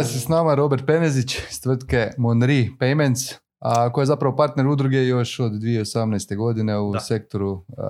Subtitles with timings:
[0.00, 4.66] Danas je s nama Robert Penezić iz tvrtke Monri Payments, a koja je zapravo partner
[4.66, 6.36] udruge još od 2018.
[6.36, 7.00] godine u Da.
[7.00, 7.84] sektoru a,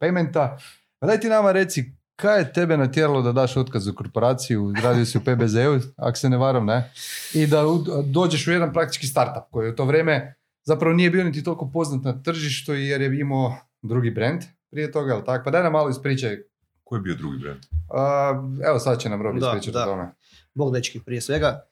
[0.00, 0.56] paymenta.
[0.98, 1.84] Pa daj ti nama reci,
[2.16, 6.30] kaj je tebe natjeralo da daš otkaz u korporaciju, radio si u PBZ-u, ako se
[6.30, 6.90] ne varam, ne?
[7.34, 10.34] I da u- dođeš u jedan praktički startup koji u to vrijeme
[10.64, 15.12] zapravo nije bio niti toliko poznat na tržištu jer je imao drugi brand prije toga,
[15.12, 15.44] jel tako?
[15.44, 16.36] Pa daj nam malo ispričaj.
[16.84, 17.60] Koji je bio drugi brand?
[17.90, 18.30] A,
[18.64, 20.10] evo sad će nam Robi ispričati o tome.
[20.58, 21.62] Bog dečki prije svega.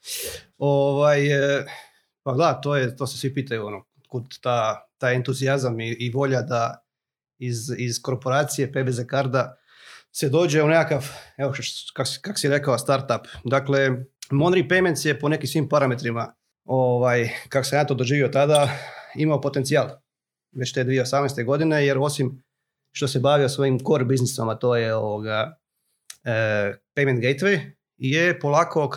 [0.59, 1.65] Ovaj, e,
[2.23, 6.11] pa da, to, je, to se svi pitaju, ono, kud ta, taj entuzijazam i, i
[6.11, 6.85] volja da
[7.39, 9.57] iz, iz korporacije PBZ Karda
[10.13, 11.05] se dođe u nekakav,
[11.37, 13.27] evo š- kak, si- kak si rekao, startup.
[13.45, 13.91] Dakle,
[14.31, 18.69] Monri Payments je po nekim svim parametrima, ovaj, kako sam ja to doživio tada,
[19.17, 19.89] imao potencijal
[20.53, 21.45] već te 2018.
[21.45, 22.43] godine, jer osim
[22.93, 25.59] što se bavio svojim core biznisom, a to je ovoga,
[26.25, 26.31] e,
[26.97, 28.91] payment gateway, je polako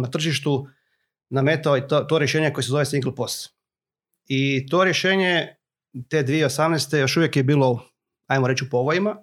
[0.00, 0.68] na tržištu
[1.30, 3.48] nametao to, to rješenje koje se zove single POS.
[4.26, 5.56] I to rješenje
[6.08, 6.96] te 2018.
[6.96, 7.88] još uvijek je bilo,
[8.26, 9.16] ajmo reći, u povojima.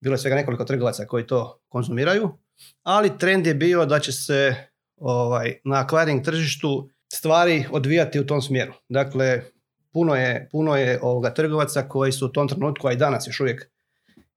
[0.00, 2.38] Bilo je svega nekoliko trgovaca koji to konzumiraju,
[2.82, 4.54] ali trend je bio da će se
[4.96, 8.72] ovaj, na acquiring tržištu stvari odvijati u tom smjeru.
[8.88, 9.42] Dakle,
[9.92, 13.40] puno je, puno je ovoga trgovaca koji su u tom trenutku, a i danas još
[13.40, 13.70] uvijek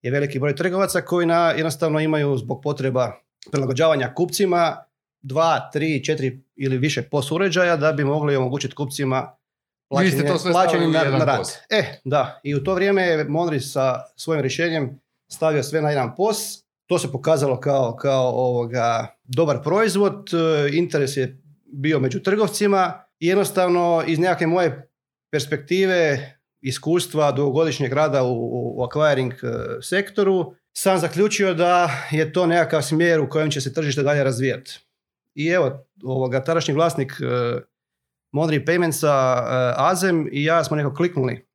[0.01, 4.77] je veliki broj trgovaca koji na, jednostavno imaju zbog potreba prilagođavanja kupcima
[5.21, 9.35] dva, tri, četiri ili više POS uređaja da bi mogli omogućiti kupcima
[10.51, 11.51] plaćanje u na, na rad.
[11.69, 12.39] E, da.
[12.43, 14.99] I u to vrijeme je Monri sa svojim rješenjem
[15.31, 16.37] stavio sve na jedan POS.
[16.85, 20.29] To se pokazalo kao, kao ovoga, dobar proizvod.
[20.33, 24.89] e, Interes je bio među trgovcima i jednostavno iz nekakve moje
[25.31, 32.45] perspektive iskustva dugogodišnjeg rada u, u, u acquiring e, sektoru sam zaključio da je to
[32.45, 34.79] nekakav smjer u kojem će se tržište dalje razvijati.
[35.35, 37.61] I evo, ovoga, tadašnji vlasnik e,
[38.31, 41.45] Monri Paymentsa, e, Azem i ja smo nekako kliknuli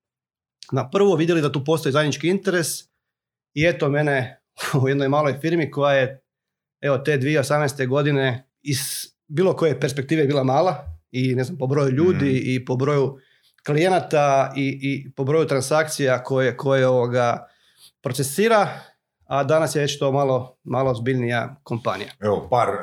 [0.72, 2.68] na prvo, vidjeli da tu postoji zajednički interes
[3.54, 4.40] i eto mene
[4.82, 6.22] u jednoj maloj firmi koja je
[6.80, 7.86] evo te 2018.
[7.88, 8.78] godine iz
[9.28, 12.42] bilo koje perspektive bila mala i ne znam po broju ljudi Mhm.
[12.44, 13.18] i po broju
[13.66, 17.46] klijenata i, i po broju transakcija koje, koje ovoga
[18.02, 18.80] procesira,
[19.30, 22.12] a danas je već to malo, malo zbiljnija kompanija.
[22.20, 22.76] Evo, par uh,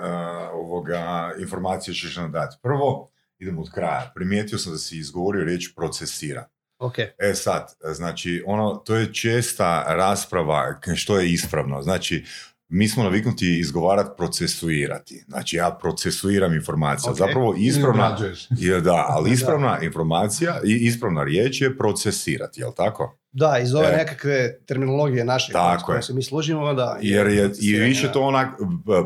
[0.53, 2.57] ovoga informacija ćeš nam dati.
[2.61, 4.11] Prvo, idemo od kraja.
[4.15, 6.47] Primijetio sam da si izgovorio riječ procesira.
[6.79, 11.81] Ok, E sad, znači, ono, to je česta rasprava što je ispravno.
[11.81, 12.25] Znači,
[12.69, 15.23] mi smo naviknuti izgovarati procesuirati.
[15.27, 17.11] Znači, ja procesuiram informacije.
[17.11, 17.17] Ok.
[17.17, 18.17] Zapravo, ispravna,
[18.49, 19.33] je, da, ali Da.
[19.33, 23.17] ispravna informacija i ispravna riječ je procesirati, jel tako?
[23.31, 23.97] Da, iz ove E.
[23.97, 26.03] nekakve terminologije naše Tako s kojom je.
[26.03, 26.97] se mi služimo, da.
[27.01, 28.47] Jer je i više to onak,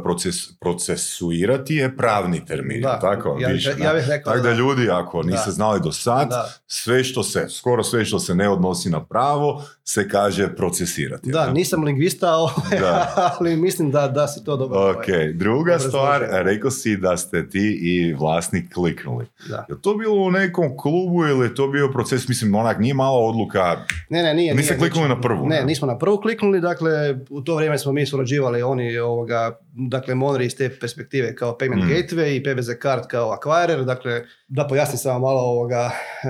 [0.03, 3.37] proces, procesuirati je pravni termin, Da, tako?
[3.39, 4.55] ja više, ja bih rekao Tako da da.
[4.55, 5.51] ljudi, ako niste Da.
[5.51, 6.49] znali do sad, Da.
[6.67, 11.31] sve što se, skoro sve što se ne odnosi na pravo, se kaže procesirati.
[11.31, 11.53] Da, jel?
[11.53, 13.13] nisam lingvista, ovaj, Da.
[13.31, 14.79] ali mislim da, da si to dobro.
[14.81, 16.43] Ok, ovaj, druga dobro stvar, složio.
[16.43, 19.25] rekao si da ste ti i vlasnik kliknuli.
[19.49, 19.65] Da.
[19.69, 23.19] Je to bilo u nekom klubu ili je to bio proces, mislim, onak nije mala
[23.19, 23.77] odluka,
[24.11, 24.55] Ne, ne, nije.
[24.55, 25.65] Niste nije, kliknuli znači- na prvu, Ne, ne?
[25.65, 26.91] nismo na prvu kliknuli, dakle,
[27.29, 31.75] u to vrijeme smo mi surađivali, oni, ovoga, dakle, Monri iz te perspektive kao payment
[31.77, 31.89] Mm.
[31.89, 34.11] gateway i PBZ card kao acquirer, dakle,
[34.47, 35.89] da pojasnim samo malo ovoga
[36.23, 36.27] e,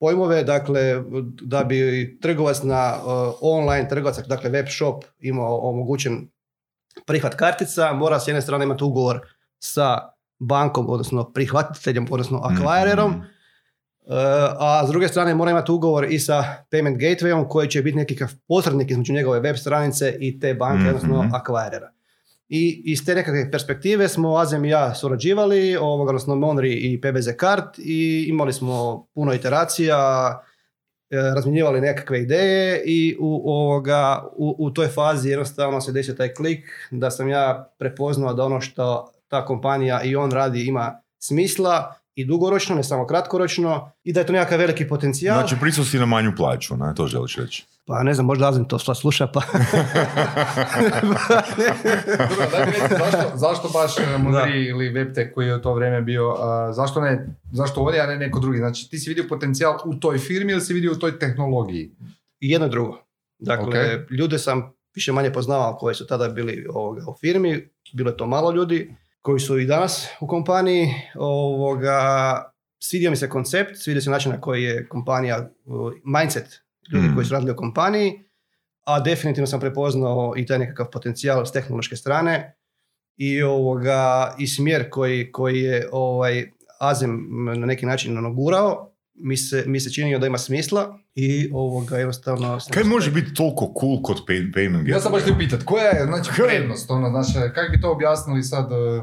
[0.00, 1.02] pojmove, dakle,
[1.42, 1.78] da bi
[2.22, 3.00] trgovac na e,
[3.40, 6.28] online trgovac, dakle, web shop imao omogućen
[7.06, 9.20] prihvat kartica, mora s jedne strane imati ugovor
[9.58, 9.98] sa
[10.38, 13.20] bankom, odnosno prihvatiteljem, odnosno acquirerom, Mhm.
[14.06, 14.16] Uh,
[14.58, 18.28] a s druge strane mora imati ugovor i sa payment gatewayom koji će biti nekakav
[18.48, 20.88] posrednik između njegove web stranice i te banke, Mhm.
[20.88, 21.88] odnosno acquirera.
[22.48, 27.28] I iz te nekakve perspektive smo Azem i ja surađivali, ovoga, odnosno Monri i PBZ
[27.40, 29.98] Card i imali smo puno iteracija,
[31.10, 36.34] e, razmjenjivali nekakve ideje i u, ovoga, u, u toj fazi jednostavno se desio taj
[36.34, 41.94] klik da sam ja prepoznao da ono što ta kompanija i on radi ima smisla
[42.14, 45.46] i dugoročno, ne samo kratkoročno i da je to nekakav veliki potencijal.
[45.46, 46.94] Znači, si na manju plaću, ne?
[46.94, 47.66] To želiš reći.
[47.86, 49.40] Pa ne znam, možda Azim to sva sluša pa...
[52.28, 55.74] Dobro, daj mi reci, zašto, zašto baš e, Moneri ili WebTech koji je u to
[55.74, 58.58] vrijeme bio, a, zašto ne, zašto ovdje, a ne neko drugi?
[58.58, 61.90] Znači, ti si vidio potencijal u toj firmi ili si vidio u toj tehnologiji?
[62.40, 62.98] I jedno i drugo.
[63.38, 64.10] Dakle, Ok.
[64.10, 68.26] ljude sam više manje poznavao koji su tada bili ovoga, u firmi, bilo je to
[68.26, 70.94] malo ljudi koji su i danas u kompaniji.
[71.14, 75.50] Ovoga, svidio mi se koncept, svidio se način na koji je kompanija,
[76.04, 76.62] mindset
[76.92, 77.14] ljudi Mm.
[77.14, 78.24] koji su radili u kompaniji,
[78.84, 82.56] a definitivno sam prepoznao i taj nekakav potencijal s tehnološke strane
[83.16, 86.50] i, ovoga, i smjer koji, koji je ovaj,
[86.80, 87.28] Azem
[87.58, 88.89] na neki način nagurao,
[89.22, 92.58] mi se, mi se činio da ima smisla i ovoga jednostavno...
[92.70, 96.06] Kaj može biti toliko cool kod pay- payment Ja sam baš te pitat, koja je
[96.06, 96.90] znači, prednost?
[96.90, 99.02] Ono, znači, kako bi to objasnili sad e,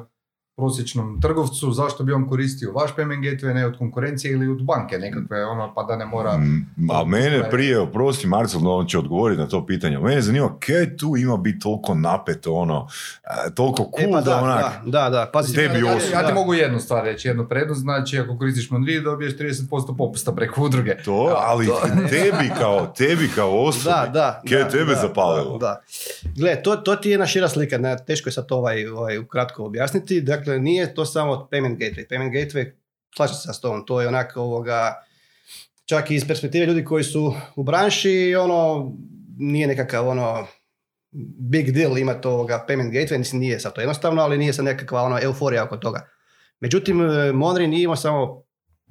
[0.57, 4.97] prosječnom trgovcu, zašto bi on koristio vaš payment gateway, ne od konkurencije ili od banke
[4.97, 6.37] nekakve, ono, pa da ne mora...
[6.37, 9.99] Mm, A mene prije, oprosti Marcel, no on će odgovoriti na to pitanje.
[9.99, 12.87] Mene zanima, kaj tu ima biti toliko napeto, ono,
[13.23, 15.55] a, toliko cool E pa da, da, onak, da, da, da, pazi.
[15.55, 16.13] Tebi ja, osobno.
[16.13, 20.31] ja ti mogu jednu stvar reći, jednu prednost, znači ako koristiš Mondri dobiješ 30% popusta
[20.31, 20.97] preko udruge.
[21.05, 24.41] to, ali to- tebi kao, tebi kao osobi, Da, da.
[24.49, 25.57] kaj je da, tebe da, zapalilo?
[25.57, 25.81] Da, da.
[26.35, 29.17] Gle, to, to ti je jedna šira slika, ne, teško je sad to ovaj, ovaj,
[29.17, 30.21] ukratko objasniti.
[30.21, 32.07] Dakle, nije to samo payment gateway.
[32.09, 32.71] Payment gateway,
[33.15, 34.95] slažem se s tom, to je onak ovoga,
[35.85, 38.91] čak i iz perspektive ljudi koji su u branši, ono,
[39.37, 40.47] nije nekakav ono,
[41.49, 45.01] big deal imati ovoga payment gateway, mislim nije sad to jednostavno, ali nije sad nekakva
[45.01, 46.09] ono euforija oko toga.
[46.59, 46.97] Međutim,
[47.33, 48.43] Monri nije imao samo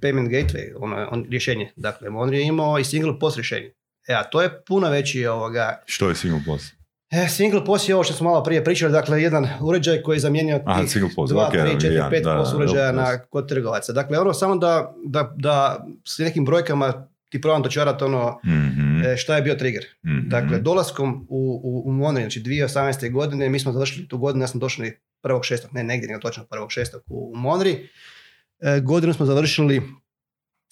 [0.02, 1.72] payment gateway, ono, on, rješenje.
[1.76, 3.74] Dakle, Monri je imao i single post rješenje.
[4.08, 6.74] E, to je puno veći ovoga, Što je single post?
[7.10, 10.20] E, single POS je ovo što smo malo prije pričali, dakle jedan uređaj koji je
[10.20, 13.18] zamijenio Aha, tih single POS, 2, ok, 3, 4, jedan, 5 da, POS uređaja na,
[13.18, 13.92] kod trgovaca.
[13.92, 19.16] Dakle, ono samo da, da, da s nekim brojkama ti probam dočarati ono Mhm, e,
[19.16, 19.84] šta je bio trigger.
[20.06, 20.28] mhm.
[20.28, 23.12] Dakle, dolaskom u, u, u Monri, znači 2018.
[23.12, 25.58] godine, mi smo završili tu godinu, ja sam došli 1.6.
[25.72, 26.96] ne negdje, nego točno 1.6.
[27.08, 27.88] u, u Monri.
[28.60, 29.82] E, godinu smo završili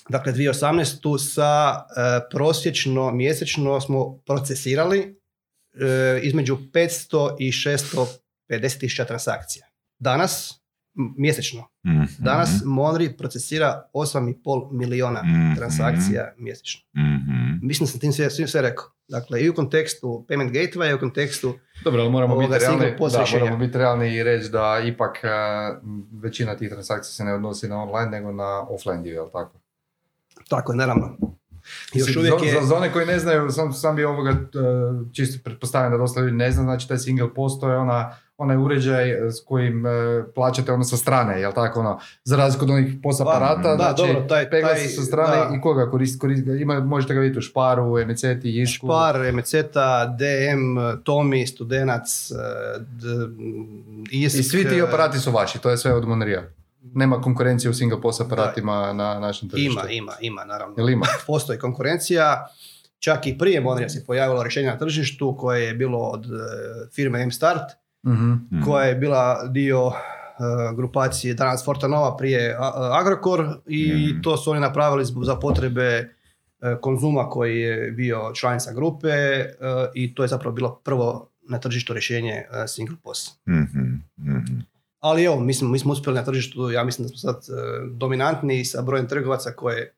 [0.09, 1.19] Dakle, 2018.
[1.19, 5.21] sa e, prosječno, mjesečno smo procesirali
[6.23, 8.09] između 500 i 650
[8.81, 9.67] tisuća transakcija.
[9.99, 10.61] Danas,
[11.19, 14.35] mjesečno, Mhm, danas Monri procesira 8,5
[14.73, 15.55] miliona Mhm.
[15.56, 16.81] transakcija mjesečno.
[16.97, 17.35] mhm.
[17.62, 18.85] Mislim da sam tim sve, sve rekao.
[19.09, 21.55] Dakle, i u kontekstu payment gateway, i u kontekstu
[21.85, 22.79] Dobro, ali moramo biti realni,
[23.11, 23.41] da, rješenja.
[23.41, 25.29] moramo biti realni i reći da ipak e,
[26.15, 29.61] većina tih transakcija se ne odnosi na online nego na offline dio, jel tako?
[30.49, 31.17] Tako je, naravno.
[31.95, 32.61] Još Mislim, uvijek za, je...
[32.61, 34.35] za, za one koji ne znaju, sam, sam bi ovoga, e,
[35.13, 38.57] čisto pretpostavljam da dosta ljudi ne zna, znači taj single post to je ona, onaj
[38.57, 39.91] uređaj e, s kojim e,
[40.35, 43.77] plaćate ono sa strane, jel tako ono, za razliku od onih POS Da, aparata, da,
[43.77, 45.51] znači dobro, taj- pegla taj- se sa strane da.
[45.59, 48.87] i koga koristi, koristi ima, možete ga vidjeti u Šparu, MCT, Isku.
[48.87, 52.35] Špar, Meceta, DM, Tomi, Studenac, e,
[52.81, 53.09] d-
[54.13, 54.39] Isk.
[54.39, 56.43] I svi ti aparati su vaši, to je sve od Monrija.
[56.85, 59.73] Nema konkurencije u single POS aparatima na našem tržištu.
[59.73, 60.75] Ima, ima, ima, naravno.
[60.79, 61.07] Jel ima?
[61.27, 62.47] Postoji konkurencija.
[62.99, 66.29] Čak i prije Monrija se pojavilo rješenje na tržištu koje je bilo od e,
[66.93, 67.71] firme M-Start,
[68.07, 68.31] Mhm.
[68.31, 68.63] Mhm.
[68.63, 69.93] koja je bila dio e,
[70.77, 72.57] grupacije danas Fortanova prije
[72.93, 74.21] Agrokor i Mhm.
[74.23, 76.09] to su oni napravili zbog- za potrebe e,
[76.81, 79.09] konzuma koji je bio članica grupe
[79.95, 83.39] i to je zapravo bilo prvo na tržištu rješenje single POS.
[83.49, 83.81] Mhm,
[84.19, 84.61] mhm.
[85.05, 87.53] Ali evo, mislim, mi smo uspjeli na tržištu, ja mislim da smo sad e,
[87.91, 89.93] dominantni sa brojem trgovaca koje,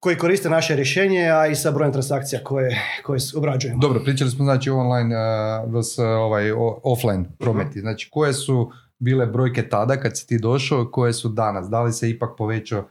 [0.00, 3.80] koji koriste naše rješenje, a i sa brojem transakcija koje, koje obrađujemo.
[3.80, 5.98] Dobro, pričali smo znači online uh, vs.
[5.98, 7.80] ovaj, o- offline prometi.
[7.80, 11.68] Znači, koje su bile brojke tada kad si ti došao, koje su danas?
[11.68, 12.84] Da li se ipak povećao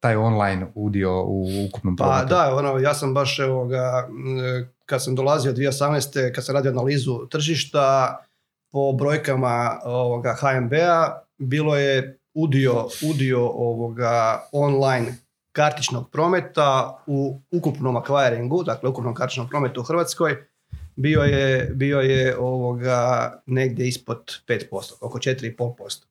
[0.00, 2.28] taj online udio u ukupnom Pa prometu?
[2.28, 4.08] da, ono, ja sam baš evo ga,
[4.86, 6.34] kad sam dolazio 2018.
[6.34, 8.16] kad sam radio analizu tržišta
[8.70, 15.14] po brojkama ovoga HNB-a bilo je udio, udio ovoga online
[15.52, 20.36] kartičnog prometa u ukupnom acquiringu, dakle ukupnom kartičnom prometu u Hrvatskoj
[20.96, 26.04] bio je, bio je ovoga negdje ispod 5%, oko 4,5%.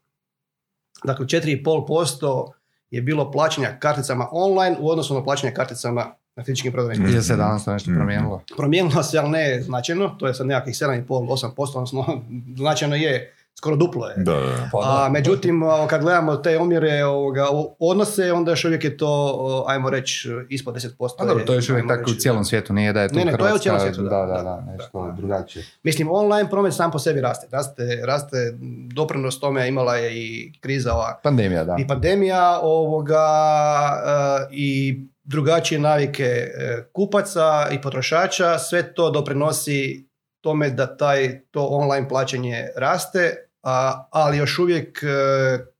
[1.04, 2.52] Dakle, 4,5%
[2.92, 7.08] je bilo plaćanja karticama online u odnosu na plaćanje karticama na fizičkim prodajnim.
[7.16, 8.00] Je se danas to nešto Mhm.
[8.00, 8.42] promijenilo?
[8.58, 12.22] Promijenilo se, ali ne značajno, to je sad nekakvih 7,5-8%, odnosno
[12.58, 14.14] značajno je, skoro duplo je.
[14.18, 14.70] Da, da.
[14.72, 17.46] Pa A međutim, kad gledamo te omjere ovoga,
[17.80, 20.90] odnose, onda još uvijek je to, ajmo reći, ispod 10%.
[21.20, 23.16] A dobro, to je još uvijek tako u reći, cijelom svijetu, nije da je tu
[23.16, 25.06] Ne, ne, to je u Hrvatska, cijelom svijetu, da, da, da, da, da, da, nešto
[25.06, 25.12] da.
[25.12, 25.66] drugačije.
[25.84, 27.48] Mislim, online promet sam po sebi raste.
[27.52, 28.38] Raste, raste
[28.94, 31.76] doprinos tome imala je i kriza ova Pandemija, da.
[31.80, 33.28] i pandemija ovoga
[34.06, 36.50] e, i drugačije navike e,
[36.94, 40.08] kupaca i potrošača, sve to doprinosi
[40.42, 45.08] tome da taj to online plaćanje raste, a, ali još uvijek e,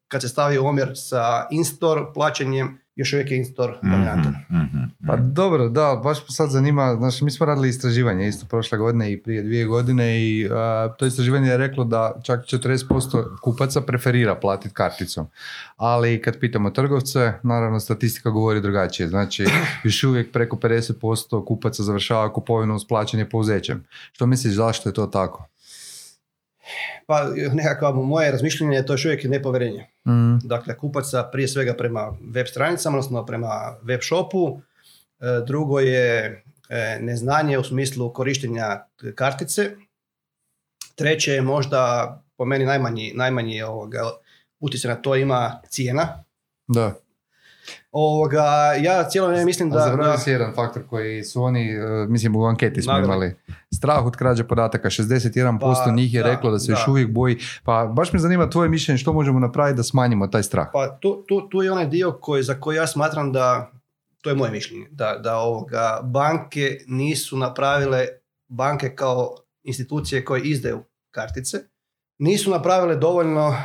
[0.08, 4.36] kad se stavi omjer sa in-store plaćanjem, još uvijek je in-store dominantan.
[4.52, 8.46] Mhm, mhm, Pa dobro, da, baš me sad zanima, znači mi smo radili istraživanje isto
[8.46, 13.40] prošle godine i prije dvije godine i a, to istraživanje je reklo da čak 40%
[13.42, 15.28] kupaca preferira platiti karticom.
[15.76, 19.08] Ali kad pitamo trgovce, naravno statistika govori drugačije.
[19.08, 19.46] Znači
[19.84, 23.84] još uvijek preko 50% kupaca završava kupovinu uz plaćanje pouzećem.
[24.12, 25.48] Što misliš zašto je to tako?
[27.06, 29.88] Pa nekakva moje razmišljanje je to još uvijek nepovjerenje.
[30.08, 30.38] Mhm.
[30.44, 34.62] Dakle, kupaca prije svega prema web stranicama, odnosno prema web shopu.
[35.20, 39.72] E, Drugo je e, neznanje u smislu korištenja kartice.
[40.96, 44.02] Treće je možda po meni najmanji, najmanji ovoga,
[44.60, 46.24] utjecaj na to ima cijena.
[46.68, 46.94] Da.
[48.00, 49.80] Ovoga, ja cijelo vrijeme mislim Da.
[49.80, 53.36] Zaboravio si jedan faktor koji su oni, e, mislim u anketi smo imali,
[53.74, 56.92] strah od krađe podataka, 61% Pa, njih je da, reklo da se još da.
[56.92, 60.68] uvijek boji, pa baš me zanima tvoje mišljenje što možemo napraviti da smanjimo taj strah.
[60.74, 63.72] Pa tu, tu, tu je onaj dio koji, za koji ja smatram da,
[64.22, 68.06] to je moje mišljenje, da, da ovoga, banke nisu napravile,
[68.48, 71.58] banke kao institucije koje izdaju kartice,
[72.20, 73.56] nisu napravile dovoljno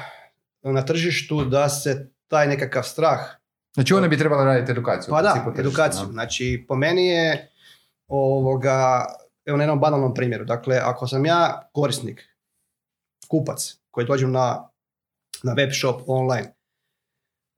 [0.62, 3.41] na tržištu da se taj nekakav strah
[3.74, 5.10] Znači one bi trebale raditi edukaciju.
[5.10, 6.06] Pa da, edukaciju.
[6.06, 6.12] da.
[6.12, 7.50] Znači, po meni je
[8.08, 9.06] ovoga,
[9.44, 10.44] evo na jednom banalnom primjeru.
[10.44, 12.28] Dakle, ako sam ja korisnik,
[13.28, 14.68] kupac, koji dođem na,
[15.42, 16.54] na web shop online,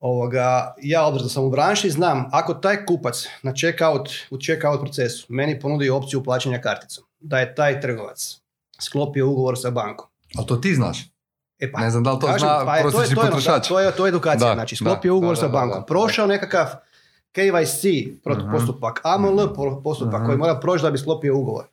[0.00, 4.80] ovoga, ja obzirom da sam u branši, znam, ako taj kupac na checkout, u checkout
[4.80, 8.40] procesu meni ponudi opciju plaćanja karticom, da je taj trgovac
[8.80, 10.06] sklopio ugovor sa bankom.
[10.36, 11.13] Ali to ti znaš.
[11.58, 13.08] E pa, Ne znam da li to Kažem, zna pa je, to, je, to, je,
[13.12, 13.68] ono, potrošač.
[13.68, 14.48] to, je, to je edukacija.
[14.48, 15.80] Da, znači, da, sklopio ugovor da, sa da, da, bankom.
[15.80, 15.86] da.
[15.86, 16.66] Prošao nekakav
[17.32, 17.82] KYC
[18.52, 20.26] postupak, AML po- postupak Mhm.
[20.26, 21.64] koji mora proći da bi sklopio ugovor.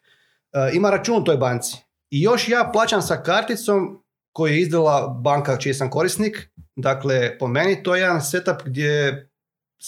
[0.54, 1.78] E, ima račun u toj banci.
[2.10, 6.50] I još ja plaćam sa karticom koju je izdala banka čiji sam korisnik.
[6.76, 9.28] Dakle, po meni to je jedan setup gdje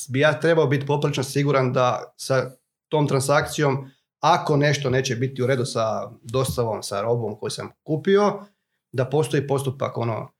[0.09, 2.51] bi ja trebao biti poprilično siguran da sa
[2.89, 5.83] tom transakcijom ako nešto neće biti u redu sa
[6.23, 8.39] dostavom, sa robom koju sam kupio,
[8.93, 10.31] da postoji postupak ono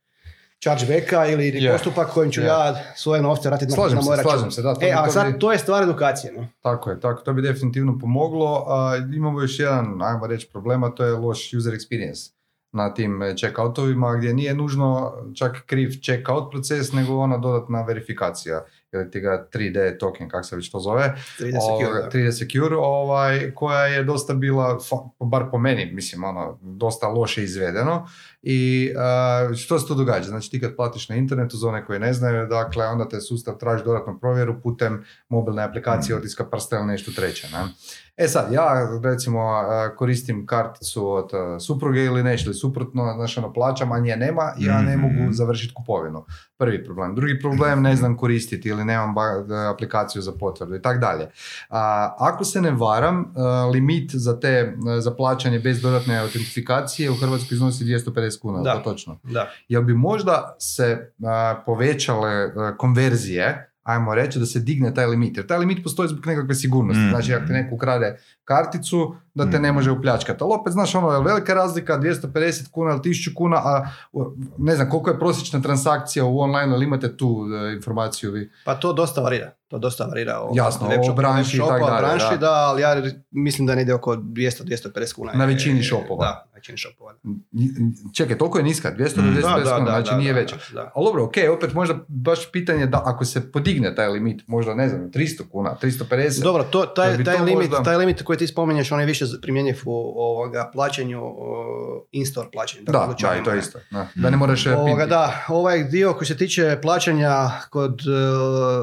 [0.60, 2.48] chargebacka ili Je, postupak kojim ću je.
[2.48, 4.32] ja svoje novce vratiti na, Slažem na se, moj račun.
[4.32, 6.34] slažem se, da, to e, a sad bi- to je stvar edukacije.
[6.34, 6.48] Ne?
[6.62, 8.66] Tako je, tako, to bi definitivno pomoglo.
[8.68, 12.32] A, imamo još jedan, ajmo reći, problema, to je loš user experience
[12.72, 18.64] na tim e, checkoutovima gdje nije nužno čak kriv checkout proces, nego ona dodatna verifikacija
[18.94, 22.10] ili ti ga 3D token, kako se već to zove, 3D Ovoga, secure, da.
[22.10, 24.78] 3D Secure, ovaj, koja je dosta bila,
[25.20, 28.08] bar po meni, mislim, ono, dosta loše izvedeno.
[28.44, 30.24] I a, što se tu događa?
[30.24, 33.58] Znači ti kad platiš na internetu, za one koji ne znaju, dakle, onda te sustav
[33.58, 37.48] traži dodatnu provjeru putem mobilne aplikacije, otiska prsta ili nešto treće.
[37.48, 37.60] Ne?
[38.18, 38.68] E sad, ja
[39.04, 39.50] recimo
[39.98, 44.54] koristim karticu od a, supruge ili nešto, ili suprotno, znači ono, plaćam, a nje nema,
[44.60, 45.02] ja ne Mhm.
[45.02, 46.26] mogu završiti kupovinu.
[46.58, 47.16] Prvi problem.
[47.16, 51.28] Drugi problem, ne znam koristiti ili nemam ba- aplikaciju za potvrdu i tako dalje.
[52.20, 53.34] Ako se ne varam,
[53.74, 58.74] limit za te, za plaćanje bez dodatne autentifikacije u Hrvatskoj iznosi 250 kuna, je Da.
[58.74, 59.20] to točno?
[59.24, 59.50] Da.
[59.68, 65.38] Jel bi možda se a, povećale a, konverzije, ajmo reći, da se digne taj limit?
[65.38, 67.02] Jer taj limit postoji zbog nekakve sigurnosti.
[67.02, 67.10] Mhm.
[67.10, 69.76] Znači, ako ti neko ukrade karticu, da te ne Mhm.
[69.76, 70.44] može upljačkati.
[70.44, 72.32] Ali opet, znaš, ono, je velika razlika, 250
[72.68, 73.86] kuna ili 1000 kuna, a
[74.58, 78.52] ne znam, koliko je prosječna transakcija u online, ali imate tu e, informaciju vi?
[78.66, 79.52] Pa to dosta varira.
[79.68, 80.40] To dosta varira.
[80.40, 82.38] O, Jasno, o branši i tak shopu, dalje, branši, da.
[82.38, 82.52] da.
[82.52, 82.96] ali ja
[83.32, 85.32] mislim da ne ide oko 200-250 kuna.
[85.34, 86.26] Na je- većini shopova.
[86.26, 87.14] Da, na većini shopova.
[87.14, 87.30] da.
[88.14, 90.56] Čekaj, toliko je niska, 250 Da, da, kuna, znači da, nije veća.
[90.96, 94.90] Ali dobro, ok, opet možda baš pitanje da ako se podigne taj limit, možda ne
[94.90, 96.44] znam, 300 kuna, 350.
[96.44, 99.23] Dobro, to, taj, taj, to limit, možda- taj limit koji ti spominješ, on je više
[99.42, 101.22] primjenjiv u ovoga, plaćanju,
[102.12, 102.84] in-store plaćanju.
[102.84, 103.80] dakle, Da, da, dućanima, i to je isto.
[103.92, 108.04] Da, da ne moraš e, Ovoga, da, ovaj dio koji se tiče plaćanja kod e,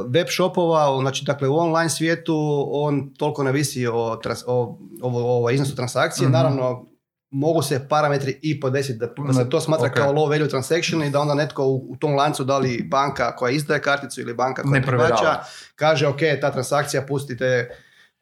[0.08, 5.44] web shopova, znači dakle u online svijetu, on toliko ne visi o, trans- o, o,
[5.44, 6.24] o iznosu transakcije.
[6.28, 6.32] Mhm.
[6.32, 6.86] Naravno,
[7.32, 9.94] mogu se parametri i podesiti da, da se to smatra Ok.
[9.94, 13.36] kao low value transaction i da onda netko u, u tom lancu, da li banka
[13.36, 15.38] koja izdaje karticu ili banka koja Ne prihvaća,
[15.74, 17.68] kaže ok, ta transakcija pustite,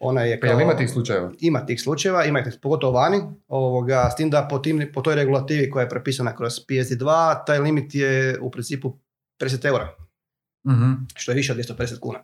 [0.00, 0.50] ona je Pa kao...
[0.50, 1.30] jel ima tih slučajeva?
[1.40, 5.14] Ima tih slučajeva, ima ih pogotovo vani, ovoga, s tim da po, tim, po toj
[5.14, 7.06] regulativi koja je propisana kroz PSD2,
[7.46, 8.96] taj limit je u principu
[9.38, 9.88] 50 eura,
[10.64, 10.92] Mhm.
[11.14, 12.18] što je više od 250 kuna.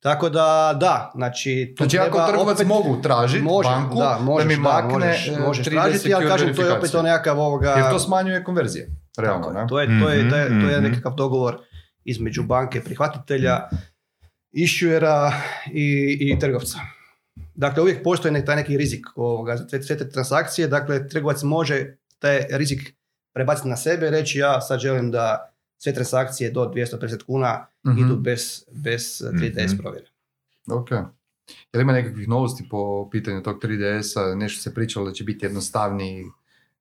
[0.00, 1.74] Tako da, da, znači...
[1.78, 5.28] tu Znači, ako trgovac opet- mogu tražiti može, banku, da, možeš, mi da, makne možeš,
[5.28, 7.70] e, možeš 3D tražiti, ali kažem, to je opet to nekakav ovoga...
[7.70, 9.66] Jer to smanjuje konverzije, realno, Tako ne?
[9.68, 11.58] to je, to je, to je, to je Mhm, nekakav dogovor
[12.04, 13.60] između banke prihvatitelja,
[14.52, 15.32] issuera
[15.66, 15.82] i,
[16.22, 16.78] i trgovca.
[17.54, 21.86] Dakle, uvijek postoji taj neki rizik ovoga, za sve te transakcije, dakle, trgovac može
[22.18, 22.94] taj rizik
[23.34, 27.98] prebaciti na sebe i reći ja sad želim da sve transakcije do 250 kuna Mhm.
[27.98, 29.76] idu bez, bez 3DS Mhm.
[29.78, 30.06] provjere.
[30.70, 30.90] Ok.
[31.72, 34.34] Jel ima nekakvih novosti po pitanju tog 3DS-a?
[34.34, 36.24] Nešto se pričalo da će biti jednostavniji?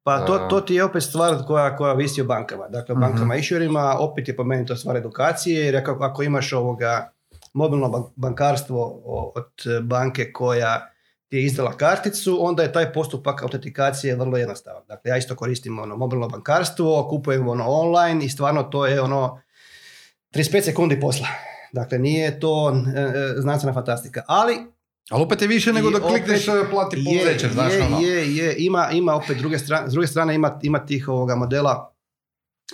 [0.04, 2.68] Pa to, to ti je opet stvar koja, koja visi o bankama.
[2.68, 3.02] Dakle, o Mhm.
[3.02, 7.12] bankama issuerima, opet je po meni to stvar edukacije, jer ako, ako imaš ovoga
[7.54, 9.02] mobilno ban- bankarstvo
[9.36, 10.92] od banke koja
[11.28, 14.84] ti je izdala karticu, onda je taj postupak autentikacije vrlo jednostavan.
[14.88, 19.42] Dakle, ja isto koristim ono mobilno bankarstvo, kupujem ono online i stvarno to je ono
[20.34, 21.28] 35 sekundi posla.
[21.74, 24.24] Dakle, nije to e, e, znanstvena fantastika.
[24.28, 24.58] Ali
[25.10, 28.00] Ali opet je više nego da klikneš plati je, poduzeće, znaš je, ono.
[28.00, 31.94] je, je, ima, ima opet druge strane, s druge strane ima, ima tih ovoga modela,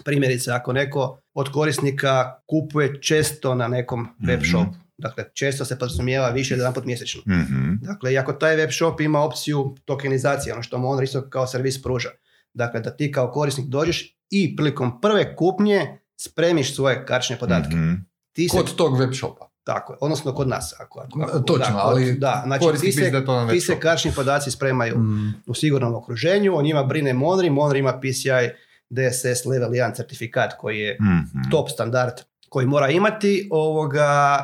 [0.05, 2.11] primjerice ako neko od korisnika
[2.45, 4.47] kupuje često na nekom web Mhm.
[4.47, 4.65] shopu,
[4.97, 7.21] dakle često se podrazumijeva više od jedanput mjesečno.
[7.27, 7.73] Mhm.
[7.75, 11.47] Dakle, i ako taj web shop ima opciju tokenizacije, ono što mu on isto kao
[11.47, 12.09] servis pruža.
[12.53, 17.75] Dakle, da ti kao korisnik dođeš i prilikom prve kupnje spremiš svoje kartične podatke.
[17.75, 17.93] Mhm.
[18.33, 19.49] Ti se, Kod tog web shopa.
[19.63, 20.73] tako je, odnosno kod nas.
[20.75, 23.47] Ako, ako, ako- Točno, da, kod- ali da, znači ti se, da je to na
[23.47, 25.33] ti web se kartični podaci spremaju Mm.
[25.47, 28.49] u sigurnom okruženju, o njima brine Monri, Monri ima PCI
[28.89, 31.49] DSS level 1 certifikat koji je Mhm.
[31.51, 32.13] top standard
[32.49, 34.37] koji mora imati ovoga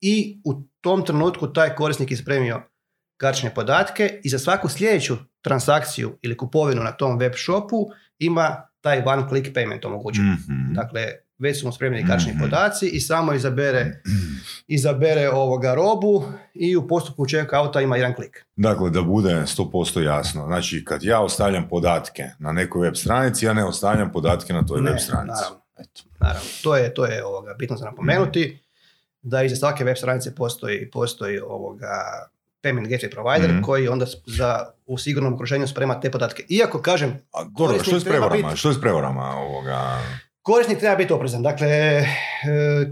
[0.00, 2.62] i u tom trenutku taj korisnik je spremio
[3.16, 7.86] kartične podatke i za svaku sljedeću transakciju ili kupovinu na tom web shopu
[8.18, 8.46] ima
[8.80, 10.24] taj one click payment omogućen.
[10.24, 10.72] Mhm.
[10.74, 11.06] Dakle,
[11.38, 12.40] već su mu spremljeni Mhm.
[12.40, 14.00] podaci i samo izabere,
[14.68, 16.24] izabere ovoga robu
[16.54, 18.44] i u postupku check-outa ima jedan klik.
[18.56, 20.46] Dakle, da bude 100% jasno.
[20.46, 24.80] Znači, kad ja ostavljam podatke na nekoj web stranici, ja ne ostavljam podatke na toj
[24.80, 25.34] Ne, web stranici.
[25.34, 25.60] naravno.
[26.18, 28.60] Naravno, to je, to je ovoga, bitno za napomenuti,
[29.22, 31.88] da iza svake web stranice postoji, postoji ovoga
[32.62, 33.62] payment gateway provider Mhm.
[33.62, 36.44] koji onda za, u sigurnom okruženju sprema te podatke.
[36.48, 38.42] Iako kažem, A dobro, što je s prevarama?
[38.42, 39.98] biti- Što je s prevarama ovoga?
[40.44, 41.42] Korisnik treba biti oprezan.
[41.42, 42.06] Dakle, e,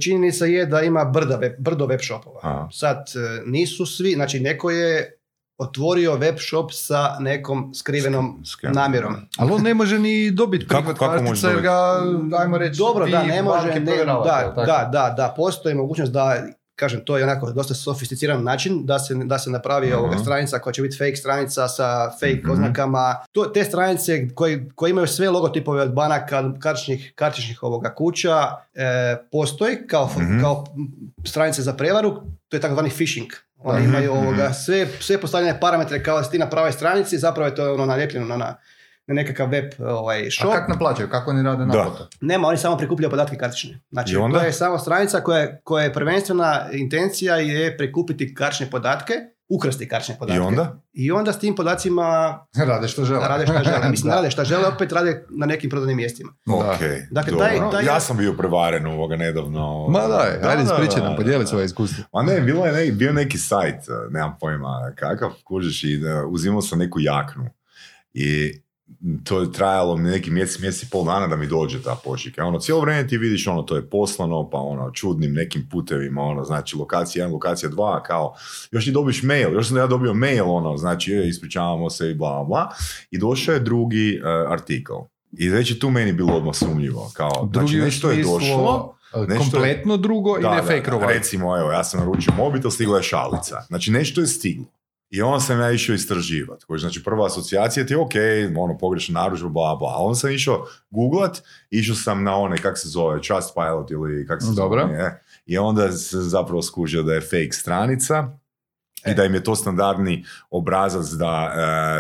[0.01, 2.41] činjenica je da ima brda web, brdo web shopova.
[2.43, 2.69] Aha.
[2.73, 5.19] Sad, e, nisu svi, znači neko je
[5.59, 9.17] otvorio web shop sa nekom skrivenom namjerom.
[9.39, 12.03] Ali on ne može ni dobiti Kako- prihvat kako kartica jer ga,
[12.39, 16.47] ajmo reći, Dobro, da, ne može, ne, da, da, da, da, postoji mogućnost da,
[16.83, 19.99] kažem, to je onako dosta sofisticiran način da se, da se napravi Aha.
[19.99, 22.51] ovoga stranica koja će biti fake stranica sa fake Mhm.
[22.51, 23.17] oznakama.
[23.33, 28.37] To, te stranice koje, koje imaju sve logotipove od banaka, kartičnih, kartičnih ovoga kuća,
[28.75, 28.87] e,
[29.33, 30.41] postoji kao, Mhm.
[30.41, 30.65] kao
[31.25, 32.11] stranice za prevaru,
[32.49, 33.31] to je takozvani phishing.
[33.59, 37.49] Oni imaju ovoga, sve, sve postavljene parametre kao da si ti na pravoj stranici, zapravo
[37.49, 38.57] je to ono nalijepljeno na, na,
[39.07, 40.53] na nekakav web ovaj, A shop.
[40.53, 41.09] kak naplaćaju?
[41.09, 42.05] Kako oni rade naplatu?
[42.21, 43.81] Nema, oni samo prikupljaju podatke kartične.
[43.91, 49.13] Znači, to je samo stranica koja je, koja je prvenstvena intencija je prikupiti kartične podatke,
[49.51, 50.37] ukrasti kartične podatke.
[50.37, 50.81] I onda?
[50.93, 52.39] I onda s tim podacima
[52.69, 53.29] Rade što žele.
[53.29, 53.89] rade šta žele.
[53.91, 54.17] Mislim, Da.
[54.17, 56.33] rade šta žele, opet rade na nekim prodajnim mjestima.
[56.47, 56.55] Da.
[56.55, 56.79] Ok,
[57.11, 57.47] Dakle, dobro.
[57.47, 59.89] taj- taj- Ja sam bio prevaren ovoga nedavno.
[59.89, 62.05] Ma daj, Da, ajde da, ispričaj da, nam, podijeli svoje iskustvo.
[62.13, 63.77] Ma ne, bilo je neki, bio neki sajt,
[64.11, 67.47] nemam pojma kakav, kužiš, i da, uzimao sam neku jaknu.
[68.15, 68.61] I
[69.25, 72.45] to je trajalo mi neki mjesec, mjesec i pol dana da mi dođe ta pošiljka.
[72.45, 76.45] Ono, cijelo vrijeme ti vidiš, ono, to je poslano, pa ono, čudnim nekim putevima, ono,
[76.45, 78.35] znači, lokacija 1, lokacija 2, kao,
[78.71, 82.15] još ti dobiš mail, još sam ja dobio mail, ono, znači, e, ispričavamo se i
[82.15, 82.69] bla, bla.
[83.11, 84.93] I došao je drugi uh, artikl.
[85.33, 89.21] I već je tu meni bilo odmah sumnjivo, kao, Drugi znači, nešto je došlo, e,
[89.21, 91.09] nešto je- kompletno drugo i ne rovar.
[91.09, 93.63] Recimo, evo, ja sam naručio mobitel, stigla je šalica.
[93.69, 94.65] Znači, nešto je stiglo.
[95.13, 96.65] I onda sam ja išao istraživati.
[96.65, 98.13] Koji, znači, prva asocijacija ti je ok,
[98.57, 99.89] ono, pogrešna narudžba, bla, bla.
[99.89, 104.43] A onda sam išao googlat, išao sam na one, kak se zove, Trustpilot ili kak
[104.43, 104.81] se Dobro.
[104.83, 105.23] zove.
[105.47, 108.29] I onda sam zapravo skužio da je fake stranica
[109.07, 111.53] i da im je to standardni obrazac da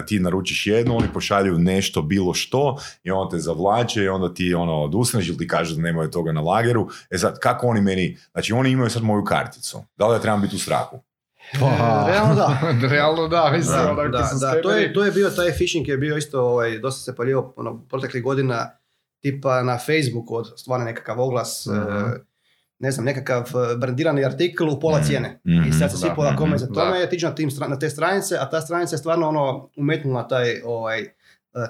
[0.03, 4.35] e, ti naručiš jedno, oni pošalju nešto, bilo što i on te zavlače i onda
[4.35, 6.89] ti ono odustaneš ili ti kažu da nemaju toga na lageru.
[7.11, 9.85] E sad, kako oni meni, znači oni imaju sad moju karticu.
[9.97, 11.12] Da li ja trebam biti u strahu?
[11.53, 12.59] Pa, E, realno da.
[12.91, 16.17] Realno da, mislim, Da, da, da, to, je, to je bio, taj phishing je bio
[16.17, 18.71] isto, ovaj, dosta se pojavio ono, proteklih godina,
[19.21, 21.79] tipa na Facebooku od stvarno nekakav oglas, Mhm.
[21.79, 22.21] e,
[22.79, 25.07] ne znam, nekakav e, brandirani artikl u pola Mhm.
[25.07, 25.41] cijene.
[25.47, 26.75] Mhm, I sad se svi pola kome mhm, za da.
[26.75, 30.61] tome, ti na, tim, na te stranice, a ta stranica je stvarno ono, umetnula taj
[30.65, 31.07] ovaj,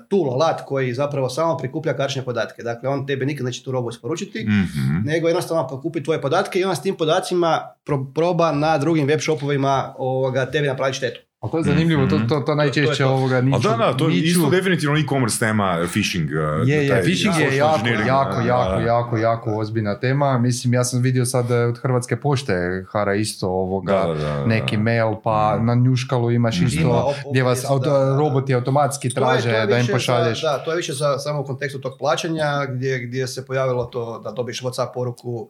[0.08, 2.62] tool, alat koji zapravo samo prikuplja kartične podatke.
[2.62, 4.96] Dakle, on tebe nikad neće tu robu isporučiti, Mhm.
[5.04, 9.20] nego jednostavno pokupi tvoje podatke i on s tim podacima pro- proba na drugim web
[9.20, 11.20] shopovima ovoga, tebi napraviti štetu.
[11.42, 13.08] Ali to je zanimljivo, to, to, to To najčešće je to.
[13.08, 13.56] ovoga niču.
[13.58, 16.24] A da, da, to je niču- isto definitivno e-commerce tema, phishing.
[16.26, 18.82] uh, Je, je, taj phishing je jako, jako, jako, da, da.
[18.82, 20.38] jako, jako ozbiljna tema.
[20.38, 22.54] Mislim, ja sam vidio sad da od Hrvatske pošte
[22.88, 24.46] hara isto ovoga, Da, da, da, da.
[24.46, 25.66] neki mail, pa Mhm.
[25.66, 26.66] na njuškalu imaš Mhm.
[26.66, 28.16] isto, Ima op- gdje vas auto, da, da, da.
[28.16, 30.40] roboti automatski To je- traže to je da im pošalješ.
[30.40, 33.84] Za, da, to je više za, samo u kontekstu tog plaćanja gdje, gdje se pojavilo
[33.84, 35.48] to da dobiš WhatsApp poruku,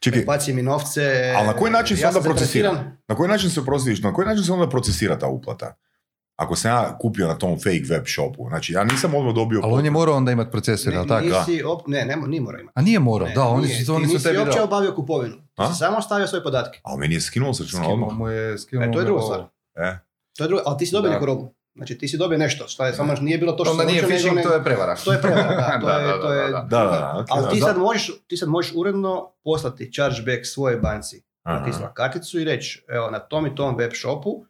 [0.00, 1.02] Čekaj, baci mi novce.
[1.36, 2.84] ali na koji način se ja onda procesira?
[3.08, 5.74] Na koji način se prostiš, na koji način se onda procesira ta uplata?
[6.36, 9.60] Ako sam ja kupio na tom fake web shopu, znači ja nisam odmah dobio...
[9.64, 11.24] Ali on je morao onda imati procesor, Ne, jel tako?
[11.26, 12.72] nisi op- ne, ne, nije morao imati.
[12.74, 14.64] A nije morao, Ne, da, oni su, oni ti su nisi tebi uopće dali.
[14.64, 15.34] obavio kupovinu.
[15.36, 15.72] Ti A?
[15.72, 16.80] si samo stavio svoje podatke.
[16.82, 18.18] Ali meni je skinuo s računa Skinuo odmah.
[18.18, 19.40] mu je, skinuo E, to je druga stvar.
[19.76, 19.98] E,
[20.36, 21.54] To je drugo, ali ti si dobio neku robu.
[21.78, 24.42] Znači ti si dobio nešto, što je samo nije bilo to što Onda nije phishing,
[24.42, 24.96] to je prevara.
[25.04, 27.54] To je prevara, da, to Da, je, to je, da, Da, da, da, ok, Ali
[27.54, 27.66] ti da.
[27.66, 31.58] sad, možeš, ti sad možeš uredno poslati chargeback svoje banci, Aha.
[31.58, 34.44] natisla karticu i reći, evo, na tom i tom web shopu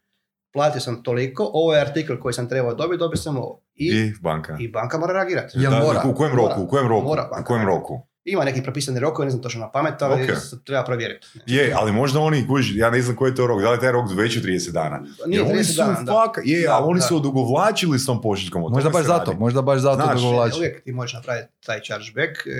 [0.53, 3.63] platio sam toliko, ovo je artikl koji sam trebao dobiti, dobio sam ovo.
[3.75, 4.57] I, I banka.
[4.61, 5.59] i banka mora reagirati.
[5.59, 6.03] Jel Da, mora?
[6.07, 6.63] U kojem roku?
[6.63, 7.05] U kojem roku?
[7.05, 8.09] Mora U kojem roku?
[8.29, 10.31] Ima neki propisani rokovi, ne znam točno na pamet, ali Ok.
[10.31, 11.27] s- treba provjeriti.
[11.47, 13.81] Je, ali možda oni, kužiš, ja ne znam koji je to rok, da li je
[13.81, 15.01] taj rok veći od 30 dana?
[15.27, 16.33] Nije Jer oni 30 su, dana, da.
[16.45, 17.07] je, Da, ali oni da.
[17.07, 18.63] su odugovlačili s tom pošiljkom.
[18.63, 19.41] Možda baš zato, radi.
[19.41, 20.57] možda baš zato Znaš, uvlači.
[20.57, 22.51] Uvijek ti možeš napraviti taj chargeback e,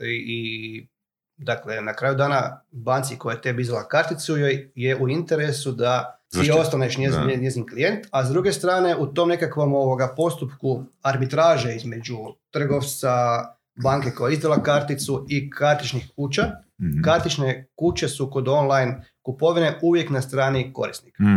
[0.00, 0.86] i, i
[1.36, 6.20] dakle, na kraju dana banci koja je tebi izdala karticu joj je u interesu da
[6.32, 11.74] ti ostaneš njezin, njezin klijent, a s druge strane u tom nekakvom ovoga postupku arbitraže
[11.74, 12.16] između
[12.50, 13.10] trgovca,
[13.76, 16.42] banke koja je izdala karticu i kartičnih kuća,
[16.78, 17.02] Mhm.
[17.02, 21.22] kartične kuće su kod online kupovine uvijek na strani korisnika.
[21.22, 21.36] Mhm.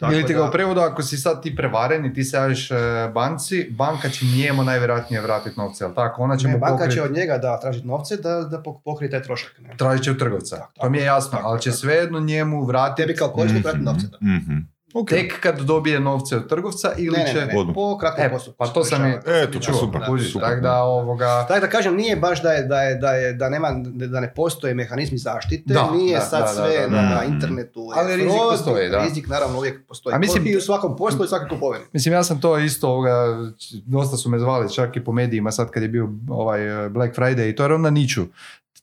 [0.00, 2.70] Tako Ili ti ga u prevodu, ako si sad ti prevaren i ti se javiš
[2.70, 2.74] e,
[3.14, 6.22] banci, banka će njemu najvjerojatnije vratiti novce, jel tako?
[6.22, 8.80] Ona će Ne, mu banka pokriti, će od njega da tražiti novce da, da pok-
[8.84, 9.58] pokrije taj trošak.
[9.58, 9.74] Ne?
[9.76, 10.56] tražit će od trgovca.
[10.56, 13.84] Tako, to mi je jasno, tako, ali će svejedno njemu vratiti Tebi kao korisnik vratiti
[13.84, 14.06] novce.
[14.08, 14.18] Da.
[14.22, 14.56] Mhm.
[14.94, 15.08] Ok.
[15.08, 17.38] tek kad dobije novce od trgovca ili Ne, ne, će...
[17.38, 18.58] ne, ne, po kratkom E, postupku.
[18.58, 20.18] pa to sam i- E, to Da, super, da.
[20.22, 20.40] Super.
[20.42, 21.44] tako da ovoga...
[21.48, 24.34] Tako da kažem, nije baš da, je, da, je, da, je, da, nema, da ne
[24.34, 27.08] postoje mehanizmi zaštite, Da, nije da, sad sve da, na, da.
[27.10, 27.80] na internetu.
[27.80, 28.98] je Ali rizik fraud, postoji, da.
[28.98, 30.14] Rizik naravno uvijek postoji.
[30.14, 31.84] A mislim- I u svakom poslu i svakoj kupovini.
[31.92, 33.12] Mislim, ja sam to isto, ovoga,
[33.76, 37.48] dosta su me zvali čak i po medijima sad kad je bio ovaj Black Friday
[37.48, 38.22] i to jer onda niču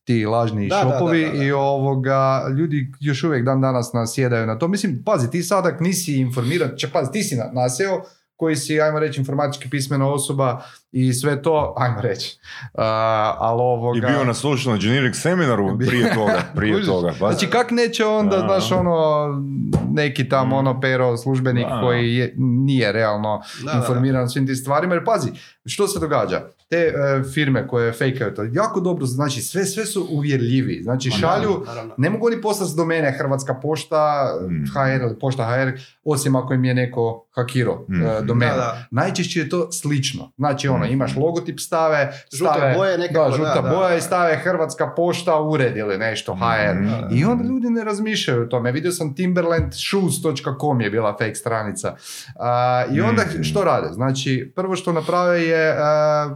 [0.03, 1.43] ti lažni Da, šopovi da, da, da.
[1.43, 4.67] i ovoga, ljudi još uvijek dan danas nasjedaju na to.
[4.67, 8.01] Mislim, pazi, ti sada nisi informiran, če, pazi, ti si na, naseo
[8.35, 12.37] koji si, ajmo reći, informatički pismena osoba i sve to, ajmo reći.
[12.63, 12.69] Uh,
[13.37, 13.97] ali ovoga...
[13.97, 17.13] I bio na social engineering seminaru prije toga, prije toga.
[17.19, 18.41] Pa- Znači kak neće onda, Da.
[18.41, 19.27] znaš, ono,
[19.89, 21.81] neki tamo ono pero službenik Da.
[21.81, 25.31] koji je, nije realno Da, informiran o svim tim stvarima, jer pazi,
[25.65, 26.41] što se događa?
[26.69, 26.93] Te e,
[27.25, 31.63] firme koje fejkaju to, jako dobro, znači sve, sve su uvjerljivi, znači Ma, šalju,
[31.97, 34.65] ne mogu oni poslati s domene Hrvatska pošta, Mm.
[34.67, 35.69] HR ili pošta HR,
[36.03, 37.95] osim ako im je neko hakiro Mm.
[37.95, 38.05] e.
[38.05, 38.85] Da, da.
[38.91, 40.31] Najčešće je to slično.
[40.37, 40.91] Znači ono, Mm.
[40.91, 41.99] imaš logotip stave,
[42.31, 43.95] Žute stave, boje nekako, da, žuta da, boja da.
[43.95, 46.39] i stave Hrvatska pošta ured ili nešto, HR.
[46.79, 47.07] Da, da.
[47.11, 48.71] I onda ljudi ne razmišljaju o tome.
[48.71, 51.95] Vidio sam timberlandshoes.com je bila fake stranica.
[52.35, 53.41] A, I onda Mhm.
[53.43, 53.87] što rade?
[53.89, 55.89] Znači, prvo što naprave je a,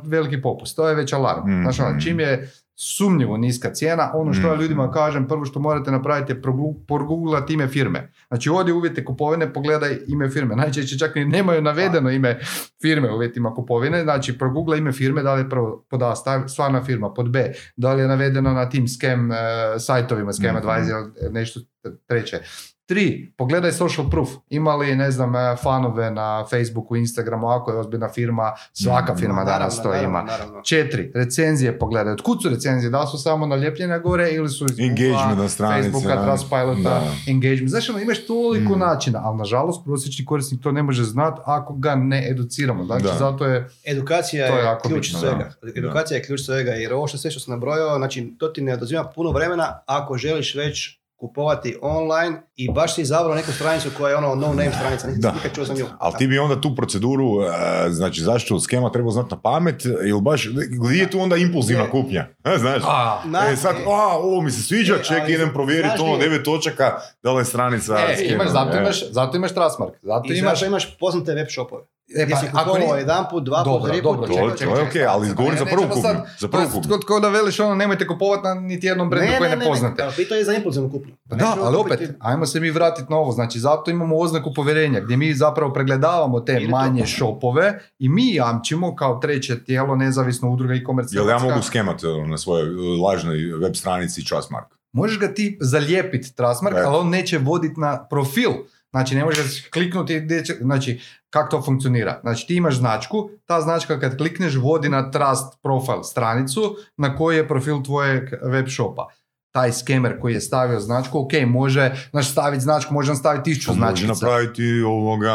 [0.03, 0.75] veliki popust.
[0.75, 1.41] To je već alarm.
[1.43, 1.61] Mhm.
[1.63, 4.61] Znači, ono, čim je sumnjivo niska cijena, ono što ja Mhm.
[4.61, 6.41] ljudima kažem, prvo što morate napraviti je
[6.87, 8.11] progooglati ime firme.
[8.27, 10.55] Znači, odi uvjete kupovine, pogledaj ime firme.
[10.55, 12.39] Najčešće čak ni nemaju navedeno ime
[12.81, 16.13] firme u uvjetima kupovine, znači progugla ime firme, da li je prvo pod A
[16.47, 19.35] stvarna firma, pod B, da li je navedeno na tim scam e,
[19.79, 20.57] sajtovima, scam Mhm.
[20.57, 21.59] advisor, nešto
[22.07, 22.39] treće.
[22.85, 24.29] Tri, pogledaj social proof.
[24.49, 29.19] Ima li, ne znam, e, fanove na Facebooku, Instagramu, ako je ozbiljna firma, svaka Mhm.
[29.19, 30.23] firma Naravno, danas to naravno, ima.
[30.23, 30.61] naravno.
[30.61, 32.13] Četiri, recenzije pogledaj.
[32.13, 32.89] Od kud su recenzije?
[32.89, 36.23] Da li su samo naljepljene gore ili su iz Engagement na stranici, Facebooka, da.
[36.25, 37.01] Trustpilota, Da.
[37.27, 37.69] engagement.
[37.69, 38.79] Znaš, ono, imaš toliko Mm.
[38.79, 42.85] načina, ali nažalost prosječni korisnik to ne može znati ako ga ne educiramo.
[42.85, 43.13] Znači, Da.
[43.13, 45.49] zato je Edukacija To je je, jako ključ bitno, svega.
[45.77, 48.73] Edukacija je ključ svega jer ovo što sve što sam nabrojao, znači to ti ne
[48.73, 54.09] oduzima puno vremena ako želiš već kupovati online i baš si izabrao neku stranicu koja
[54.09, 55.31] je ono no name stranica, Da.
[55.31, 55.85] nikad čuo za nju.
[55.99, 57.47] Ali ti bi onda tu proceduru, e,
[57.89, 62.27] znači zašto skema treba znati na pamet, ili baš, gdje je tu onda impulzivna kupnja?
[62.55, 62.83] E, znaš?
[62.85, 66.17] A, Na- e, sad, a, ovo mi se sviđa, E, ček, ali idem provjeriti ono
[66.17, 66.91] devet točaka,
[67.23, 69.93] da li je stranica e, skema, imaš, zato, imaš, zato imaš Trustmark.
[70.01, 70.53] Zato I imaš...
[70.53, 71.83] zato imaš poznate web shopove.
[72.15, 74.73] E, pa, ako nije- jedan put, dva put, Dobro, tri dobro, put, čekaj, to čekaj,
[74.73, 76.01] je čekaj, ok, ali ne, za prvu kupnju.
[76.39, 76.89] Za To prvu je kupnju.
[76.89, 80.03] kod kao da veliš ono, nemojte kupovati na niti jednom brendu koji ne, poznate.
[80.03, 81.13] Ne, pitao je za impulzivnu kupnju.
[81.29, 83.31] Pa da, ali opet, ajmo se mi vratiti na ovo.
[83.31, 86.71] Znači, zato imamo oznaku povjerenja gdje mi zapravo pregledavamo te Ili to.
[86.71, 91.61] manje šopove i mi jamčimo kao treće tijelo, nezavisno udruga i komerc Jel ja mogu
[91.61, 94.65] skemat e, na svojoj e, lažnoj web stranici Trustmark?
[94.91, 96.81] Možeš ga ti zalijepiti Trustmark, E.
[96.81, 98.51] ali on neće voditi na profil.
[98.93, 102.19] Znači, ne možeš kliknuti, gdje će- znači, kako to funkcionira?
[102.21, 106.61] Znači, ti imaš značku, ta značka kad klikneš vodi na Trust Profile stranicu
[106.97, 109.07] na kojoj je profil tvojeg web shopa.
[109.51, 113.69] Taj skemer koji je stavio značku, ok, može, znači staviti značku, može on staviti tisuću
[113.69, 114.13] Može značkica.
[114.13, 115.33] napraviti ovoga,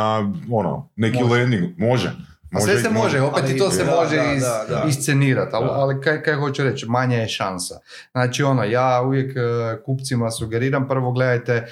[0.52, 1.30] ono, neki Može.
[1.32, 2.16] landing, može.
[2.52, 5.50] A sve se može, opet Ali- i to se da, može da, iz, da, iscenirati,
[5.52, 7.74] ali, ali kaj, kaj hoću reći, manja je šansa.
[8.12, 9.40] Znači ono, ja uvijek e,
[9.82, 11.66] kupcima sugeriram, prvo gledajte e,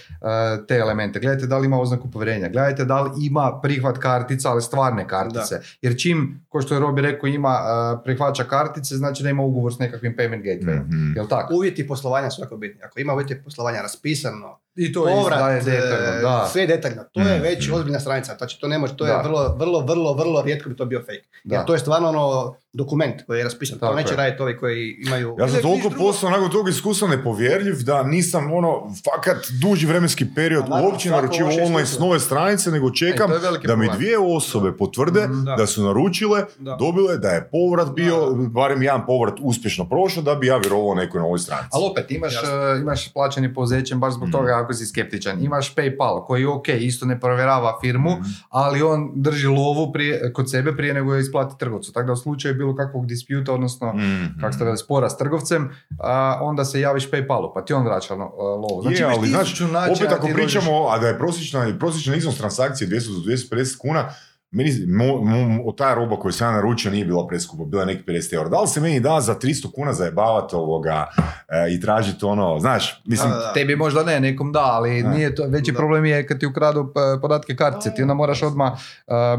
[0.69, 4.63] te elemente, gledajte da li ima oznaku povjerenja, gledajte da li ima prihvat kartica, ali
[4.63, 5.61] stvarne kartice.
[5.83, 9.75] Jer čim, ko što je Robi rekao, ima e, prihvaća kartice, znači da ima ugovor
[9.75, 10.81] s nekakvim payment gateway.
[10.83, 11.13] Mhm.
[11.17, 11.55] Jel tako?
[11.55, 12.83] Uvjeti poslovanja su jako bitni.
[12.83, 16.49] Ako ima uvjeti poslovanja raspisano, I to je povrat, daje e, detaljno, da.
[16.53, 17.03] sve je detaljno.
[17.13, 17.75] To je Mm, već mm.
[17.75, 18.35] ozbiljna stranica.
[18.37, 19.13] Znači to ne može, to Da.
[19.13, 21.25] je vrlo, vrlo, vrlo, vrlo rijetko bi to bio fake.
[21.45, 21.55] Da.
[21.55, 23.79] Jer to je stvarno ono dokument koji je raspisan.
[23.79, 24.17] Tako to neće je.
[24.17, 25.37] raditi ovi koji imaju...
[25.39, 26.05] Ja sam toliko drugo.
[26.05, 31.11] postao nakon tog iskustva nepovjerljiv da nisam ono, fakat duži vremenski period A naravno, uopće
[31.13, 35.45] loše online s nove stranice, nego čekam E, je da mi dvije osobe potvrde Mhm.
[35.45, 35.55] da.
[35.55, 35.67] Da.
[35.67, 36.77] su naručile, Da.
[36.77, 38.49] dobile, da je povrat bio, Da.
[38.49, 41.69] barem jedan povrat uspješno prošao, da bi ja vjerovao nekoj novoj stranici.
[41.73, 42.49] Ali opet, imaš, Jasno.
[42.73, 44.33] uh, imaš plaćanje poduzećem baš zbog Mhm.
[44.33, 45.43] toga ako si skeptičan.
[45.43, 48.23] Imaš PayPal koji ok, isto ne provjerava firmu, Mhm.
[48.51, 51.93] ali on drži lovu prije, kod sebe prije nego je isplati trgovcu.
[51.93, 54.25] Tako da u slučaju bilo kakvog disputa, odnosno Mhm.
[54.41, 58.17] kako ste veli, spora s trgovcem, a, onda se javiš PayPalu, pa ti on vraća
[58.17, 58.83] no, a, lovu.
[58.83, 63.15] Znači, je, ali načina opet ako pričamo, a da je prosječna, prosječna iznos transakcije 200
[63.15, 64.09] do 250 kuna,
[64.51, 65.21] meni, mo,
[65.57, 68.49] mo, ta roba koju sam ja naručio nije bila preskupa, bila je neki 50 eura.
[68.49, 71.07] Da li se meni da za 300 kuna zajebavati ovoga
[71.49, 73.53] e, i tražiti ono, znaš, mislim, Da, da, da.
[73.53, 75.09] Tebi možda ne, nekom da, ali Da.
[75.09, 75.77] nije to, veći Da.
[75.77, 78.79] problem je kad ti ukradu p- podatke kartice, ti onda moraš odmah uh,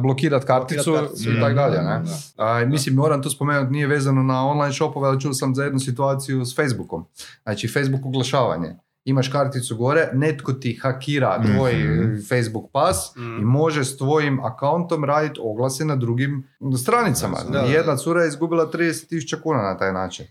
[0.01, 1.77] blokirat karticu Blokirat karticu, i tako da, dalje.
[1.77, 2.03] da, Ne?
[2.37, 2.43] da.
[2.45, 5.79] A, mislim, moram tu spomenuti, nije vezano na online shopove, ali čuo sam za jednu
[5.79, 7.05] situaciju s Facebookom.
[7.43, 8.75] Znači, Facebook oglašavanje.
[9.07, 11.91] Imaš karticu gore, netko ti hakira tvoj Mhm.
[12.05, 13.37] eh, Facebook pas Mm.
[13.37, 17.37] i može s tvojim akauntom raditi oglase na drugim stranicama.
[17.43, 17.65] Da, da.
[17.67, 20.25] Jedna cura je izgubila 30.000 kuna na taj način.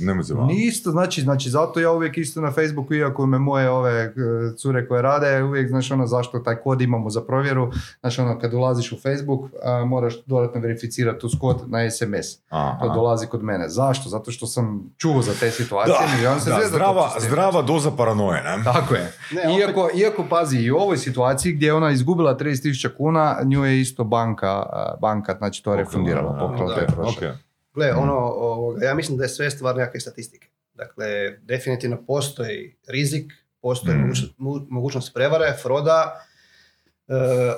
[0.00, 0.34] Nemoj se.
[0.36, 4.12] Nisto, znači, znači zato ja uvijek isto na Facebooku, iako me moje ove e,
[4.56, 7.70] cure koje rade, uvijek znaš ono zašto taj kod imamo za provjeru,
[8.00, 12.26] znaš ono kad ulaziš u Facebook a, moraš dodatno verificirati tu kod na SMS.
[12.48, 12.78] Aha.
[12.80, 13.68] To dolazi kod mene.
[13.68, 14.08] Zašto?
[14.08, 15.96] Zato što sam čuo za te situacije.
[16.22, 18.64] Da, on se da, zdrava, zdrava doza paranoje, ne?
[18.64, 19.12] Tako je.
[19.32, 23.36] Ne, opet- Iako, iako pazi, i u ovoj situaciji gdje je ona izgubila 30.000 kuna,
[23.44, 24.62] nju je isto banka,
[25.00, 26.38] banka znači to refundirala.
[27.02, 27.42] Pokrila,
[27.74, 30.48] Gle, ono, ovoga, ja mislim da je sve stvar nekakve statistike.
[30.74, 31.06] Dakle,
[31.38, 34.12] definitivno postoji rizik, postoji Mm.
[34.68, 36.20] mogućnost, prevare, froda,
[37.08, 37.12] e,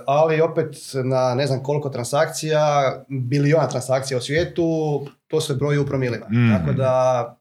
[0.06, 0.74] ali opet
[1.04, 4.64] na ne znam koliko transakcija, biliona transakcija u svijetu,
[5.26, 6.26] to se broji u promilima.
[6.26, 6.50] Mm.
[6.50, 7.36] Tako da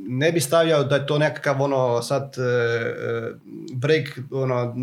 [0.00, 3.32] ne bi stavljao da je to nekakav ono sad e, e,
[3.72, 4.76] break, ono,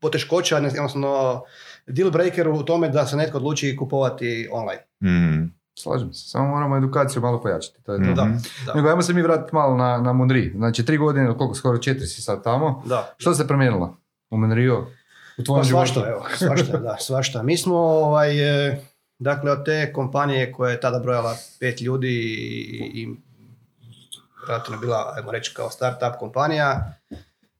[0.00, 1.42] poteškoća, ne- odnosno
[1.86, 4.82] deal breaker u tome da se netko odluči kupovati online.
[5.02, 5.44] Mhm.
[5.78, 7.82] Slažem se, samo moramo edukaciju malo pojačati.
[7.82, 8.04] To je to.
[8.04, 8.14] Mhm.
[8.14, 8.28] Da,
[8.66, 8.74] da.
[8.74, 10.52] Nego ajmo se mi vratiti malo na, na Monri.
[10.56, 12.82] Znači tri godine, koliko skoro četiri si sad tamo.
[12.86, 13.14] da.
[13.16, 13.96] Što se promijenilo
[14.30, 14.86] u Monrio?
[15.38, 15.92] U tvojem Pa životu?
[15.92, 17.42] svašta, evo, svašta, da, svašta.
[17.42, 18.80] Mi smo, ovaj, e,
[19.18, 23.16] dakle, od te kompanije koja je tada brojala pet ljudi i, i
[24.80, 26.92] bila, ajmo reći, kao start-up kompanija,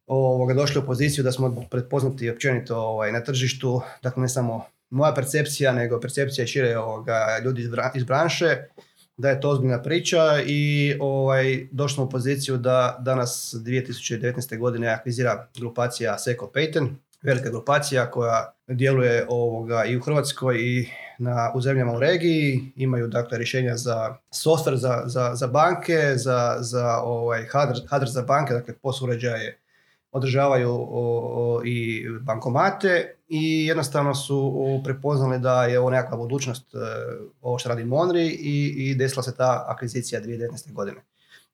[0.07, 5.15] ovoga, došli u poziciju da smo pretpoznati općenito ovaj, na tržištu, dakle ne samo moja
[5.15, 8.57] percepcija, nego percepcija šire ovoga, ljudi iz, bra- iz branše,
[9.17, 14.59] da je to ozbiljna priča i ovaj, došli smo u poziciju da danas 2019.
[14.59, 16.89] godine akvizira grupacija Seco Payton,
[17.23, 23.09] velika grupacija koja djeluje ovoga i u Hrvatskoj i na, u zemljama u regiji, imaju
[23.09, 28.55] dakle rješenja za software za, za, za banke, za, za ovaj, hardware, hardware za banke,
[28.55, 29.59] dakle POS uređaje
[30.17, 30.89] održavaju
[31.65, 36.79] i bankomate i jednostavno su prepoznali da je ovo nekakva budućnost e,
[37.41, 40.73] ovo što radi Monri i, i desila se ta akvizicija 2019.
[40.73, 41.01] godine.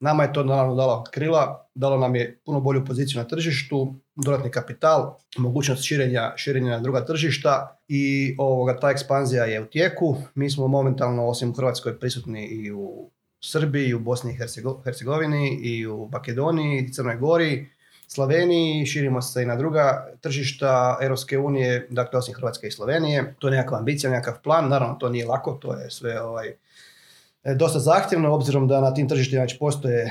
[0.01, 4.51] Nama je to naravno dalo krila, dalo nam je puno bolju poziciju na tržištu, dodatni
[4.51, 10.17] kapital, mogućnost širenja, širenja na druga tržišta i ovoga, ta ekspanzija je u tijeku.
[10.35, 14.85] Mi smo momentalno, osim u Hrvatskoj, prisutni i u Srbiji, i u Bosni i Hercego-
[14.85, 17.71] Hercegovini, i u Makedoniji, i Crnoj Gori,
[18.13, 23.35] Sloveniji, širimo se i na druga tržišta Europske unije, dakle osim Hrvatske i Slovenije.
[23.39, 26.49] To je nekakva ambicija, nekakav plan, naravno to nije lako, to je sve ovaj,
[27.45, 30.11] e, dosta zahtjevno, obzirom da na tim tržištima već postoje e,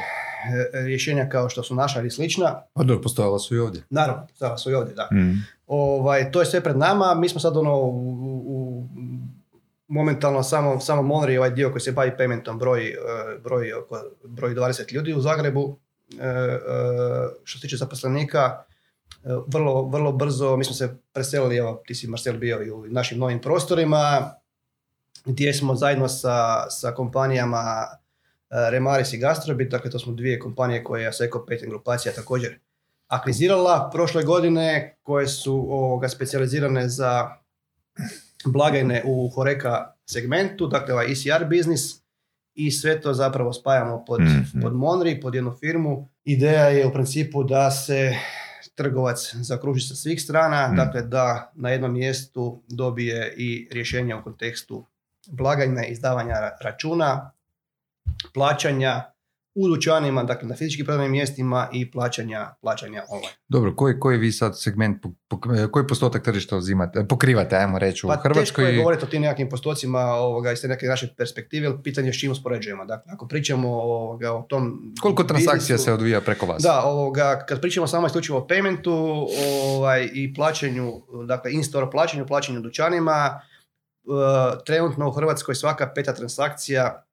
[0.76, 2.62] rješenja kao što su naša ili slična.
[2.74, 3.84] Pa dobro, postojala su i ovdje.
[3.90, 5.10] Naravno, sada su i ovdje, da.
[5.14, 5.32] Mhm.
[5.68, 7.90] Ovaj, to je sve pred nama, mi smo sad ono u,
[8.46, 8.88] u-
[9.88, 12.96] momentalno samo, samo Monri, ovaj dio koji se bavi paymentom, broj, e,
[13.44, 15.78] broj, oko, broj 20 ljudi u Zagrebu.
[16.19, 16.60] E, e,
[17.43, 18.63] što se tiče zaposlenika,
[19.24, 22.86] e, vrlo, vrlo brzo, mi smo se preselili, evo ti si Marcel bio i u
[22.88, 24.34] našim novim prostorima,
[25.26, 27.88] gdje smo zajedno sa, sa kompanijama
[28.50, 32.60] Remaris i Gastrobit, dakle to smo dvije kompanije koje je Aseco Patent grupacija također
[33.08, 37.30] akvizirala prošle godine, koje su ovoga, specijalizirane za
[38.45, 42.01] blagajne u Horeka segmentu, dakle ovaj ECR biznis
[42.56, 44.62] i sve to zapravo spajamo pod, Mhm.
[44.62, 46.10] pod Monri, pod jednu firmu.
[46.24, 48.16] Ideja je u principu da se
[48.76, 50.76] trgovac zakruži sa svih strana, Mhm.
[50.76, 54.86] dakle da na jednom mjestu dobije i rješenja u kontekstu
[55.28, 57.32] blagajne, izdavanja ra- računa,
[58.34, 59.11] plaćanja,
[59.56, 63.34] u dućanima, dakle na fizičkim prodajnim mjestima i plaćanja, plaćanja online.
[63.48, 65.06] Dobro, koji, koji vi sad segment,
[65.72, 68.76] koji postotak tržišta uzimate, pokrivate, ajmo reći, u Pa teško je Hrvatskoj?
[68.76, 72.20] govoriti o tim nekakvim postocima ovoga, iz te neke naše perspektive, jer pitanje je s
[72.20, 72.86] čim uspoređujemo.
[72.86, 74.94] Dakle, ako pričamo ovoga, o tom...
[75.02, 76.64] Koliko transakcija biznisu- se odvija preko vas?
[76.64, 79.28] Da, ovoga, kad pričamo samo isključivo o paymentu
[79.66, 80.92] ovaj, i plaćanju,
[81.26, 87.04] dakle in-store plaćanju, plaćanju dućanima, e, trenutno u Hrvatskoj svaka peta transakcija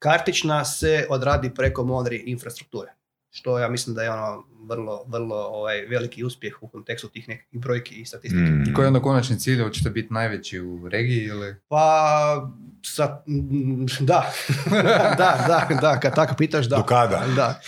[0.00, 2.92] kartična se odradi preko modri infrastrukture.
[3.30, 7.60] Što ja mislim da je ono vrlo, vrlo ovaj, veliki uspjeh u kontekstu tih nekih
[7.60, 8.42] brojki i statistike.
[8.42, 8.74] Mm.
[8.74, 9.62] Koji je onda konačni cilj?
[9.62, 11.54] Hoćete biti najveći u regiji ili?
[11.68, 12.50] Pa,
[12.82, 14.32] sa, mm, da.
[15.18, 16.76] da, da, da, kad tako pitaš, da.
[16.76, 17.22] Do kada?
[17.36, 17.60] Da.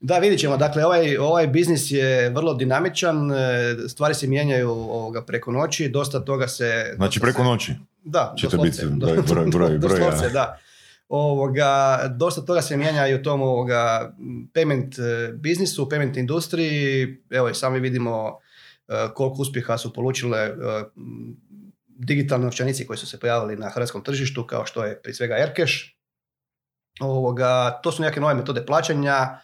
[0.00, 0.56] Da, vidjet ćemo.
[0.56, 3.34] Dakle, ovaj, ovaj biznis je vrlo dinamičan, e,
[3.88, 6.92] stvari se mijenjaju ovoga preko noći, dosta toga se...
[6.96, 7.74] Znači preko se- noći.
[8.04, 10.58] Da, doslovce, biti broj- broj- broj- doslovce, da.
[11.12, 14.12] Ovoga, dosta toga se mijenja i u tom ovoga,
[14.54, 17.16] payment e, biznisu, payment industriji.
[17.30, 18.38] Evo i sami vidimo
[18.88, 20.52] e, koliko uspjeha su polučile e,
[21.86, 25.72] digitalni novčanici koji su se pojavili na hrvatskom tržištu, kao što je prije svega Aircash.
[27.00, 29.38] Ovoga, to su neke nove metode plaćanja,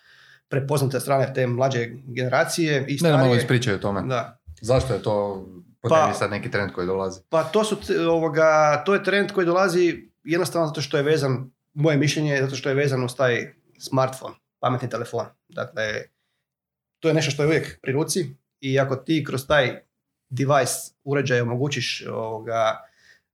[0.48, 3.38] prepoznate strane te mlađe generacije i Ne da malo starije.
[3.42, 4.02] ispričaj o tome.
[4.02, 4.38] Da.
[4.61, 5.46] Zašto je to
[5.81, 7.20] po Pa- sad neki trend koji dolazi?
[7.29, 7.76] Pa to, su,
[8.11, 12.57] ovoga, to je trend koji dolazi jednostavno zato što je vezan, moje mišljenje je zato
[12.57, 15.27] što je vezan uz taj smartphone, pametni telefon.
[15.49, 16.03] Dakle,
[17.01, 18.27] to je nešto što je uvijek pri ruci
[18.61, 19.81] i ako ti kroz taj
[20.29, 22.81] device, uređaj omogućiš ovoga,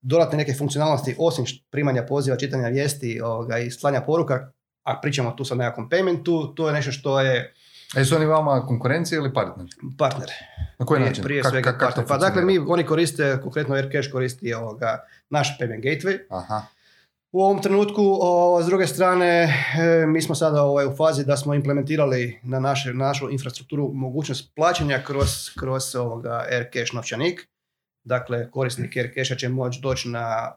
[0.00, 4.52] dodatne neke funkcionalnosti osim primanja poziva, čitanja vijesti ovoga, i slanja poruka,
[4.83, 7.55] a pričamo tu sa nekakvom paymentu, to je nešto što je
[7.94, 9.66] A jesu oni vama konkurencija ili partner?
[9.98, 10.28] partner.
[10.78, 11.24] Na koji prije, način?
[11.24, 12.07] Prije svega kak- partner.
[12.09, 16.62] Pa dakle, mi, oni koriste, konkretno Aircash koristi ovoga, naš payment gateway, Aha.
[17.32, 21.36] U ovom trenutku, o, s druge strane, e, mi smo sada ovaj, u fazi da
[21.36, 25.28] smo implementirali na, naše, na našu infrastrukturu mogućnost plaćanja kroz,
[25.60, 27.48] kroz ovoga Aircash novčanik.
[28.04, 30.52] Dakle, korisnik Aircasha će moći doći na,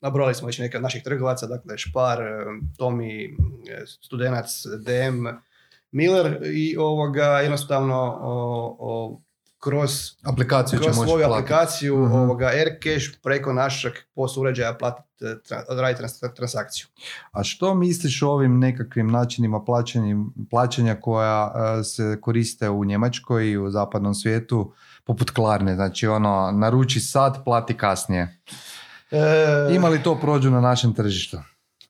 [0.00, 2.44] nabrojali smo već neke od naših trgovaca, dakle Špar, e,
[2.78, 5.26] Tomi, e, Studenac, DM,
[5.90, 9.20] Miller i ovoga jednostavno o, o,
[9.64, 9.90] kroz
[10.22, 11.24] Aplikaciju kroz svoju platiti.
[11.34, 12.14] aplikaciju Mhm.
[12.14, 16.86] ovoga Aircash preko našeg POS uređaja platiti, e, tra, trans- transakciju.
[17.32, 20.16] A što misliš o ovim nekakvim načinima plaćanja,
[20.50, 24.72] plaćanja koja e, se koriste u Njemačkoj i u zapadnom svijetu,
[25.04, 28.40] poput Klarne, znači ono, naruči sad, plati kasnije.
[29.10, 29.18] E,
[29.70, 31.38] Ima li to prođu na našem tržištu?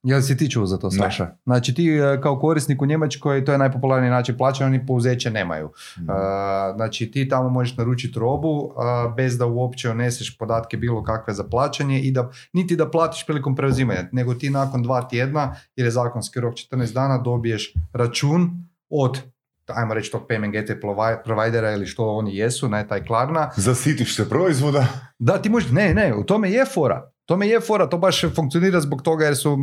[0.05, 0.97] Jel si ti čuo za to, Ne.
[0.97, 1.31] Saša?
[1.45, 5.71] Znači ti e, kao korisnik u Njemačkoj, to je najpopularniji način plaćanja, oni pouzeće nemaju.
[5.99, 6.11] Mm.
[6.11, 6.15] E,
[6.77, 11.45] znači ti tamo možeš naručiti robu a, bez da uopće uneseš podatke bilo kakve za
[11.45, 15.91] plaćanje i da niti da platiš prilikom preuzimanja, nego ti nakon dva tjedna, jer je
[15.91, 18.51] zakonski rok 14 dana, dobiješ račun
[18.91, 19.21] od
[19.67, 24.17] ajmo reći tog payment gateway provi- providera ili što oni jesu, ne taj Klarna, Zasitiš
[24.17, 24.87] se proizvoda.
[25.19, 27.11] da, ti možeš, ne, ne, u tome je fora.
[27.27, 29.59] Tome je fora, to baš funkcionira zbog toga jer su uh,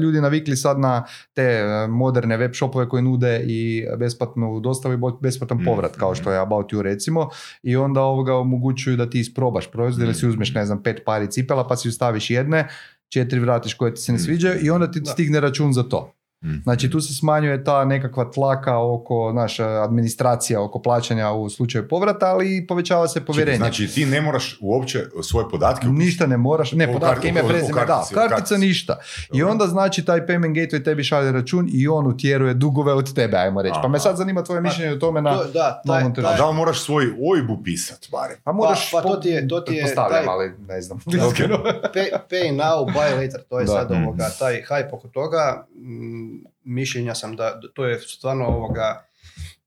[0.00, 4.98] ljudi navikli sad na te uh, moderne web shopove koji nude i besplatnu dostavu i
[5.20, 7.28] besplatan Mm, povrat, kao što je About You recimo,
[7.62, 11.30] i onda ovoga omogućuju da ti isprobaš proizvod ili si uzmeš, ne znam, pet pari
[11.30, 12.68] cipela pa si staviš jedne,
[13.08, 14.20] četiri vratiš koje ti se ne Mm.
[14.20, 15.10] sviđaju i onda ti Da.
[15.10, 16.12] stigne račun za to.
[16.44, 16.60] Mm.
[16.62, 22.26] Znači tu se smanjuje ta nekakva tlaka oko, naša administracija oko plaćanja u slučaju povrata,
[22.26, 23.56] ali i povećava se povjerenje.
[23.56, 28.04] Znači ti ne moraš uopće svoje podatke Ništa ne moraš, ne, podatke, ime, prezime, da,
[28.14, 28.98] kartica ništa.
[29.32, 33.36] I onda znači taj payment gateway tebi šalje račun i on utjeruje dugove od tebe,
[33.36, 33.76] ajmo reći.
[33.82, 35.34] Pa me sad zanima tvoje Pa, mišljenje o tome na...
[35.34, 36.04] to, da, taj,
[36.36, 38.36] da li moraš svoj OIB upisat barem?
[38.44, 40.98] Pa moraš, pa to ti je- to ti je taj- ali ne znam.
[41.94, 43.72] Pay, pay now, buy later, to je Da.
[43.72, 44.02] sad Mm.
[44.04, 45.66] ovoga, taj hype oko toga.
[45.76, 46.33] Mm,
[46.64, 49.06] Mišljenja sam da to je stvarno ovoga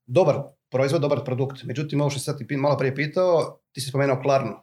[0.06, 0.36] dobar
[0.70, 1.64] proizvod, dobar produkt.
[1.64, 4.56] Međutim, ovo što sad ti malo prije pitao, ti si spomenuo Klarnu.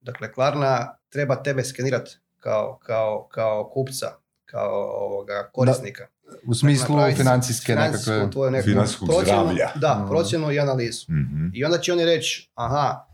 [0.00, 4.06] Dakle, Klarna treba tebe skenirati kao, kao, kao kupca,
[4.44, 6.06] kao ovoga korisnika.
[6.46, 8.28] U smislu Napraviti financijske nekakve...
[8.62, 9.70] Financijskog procjenu, zdravlja.
[9.74, 10.08] Da, Mm.
[10.08, 11.06] procjenu i analizu.
[11.12, 11.48] Mhm.
[11.54, 13.07] I onda će oni reći, aha,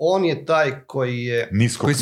[0.00, 1.94] on je taj koji je Nisko, Koji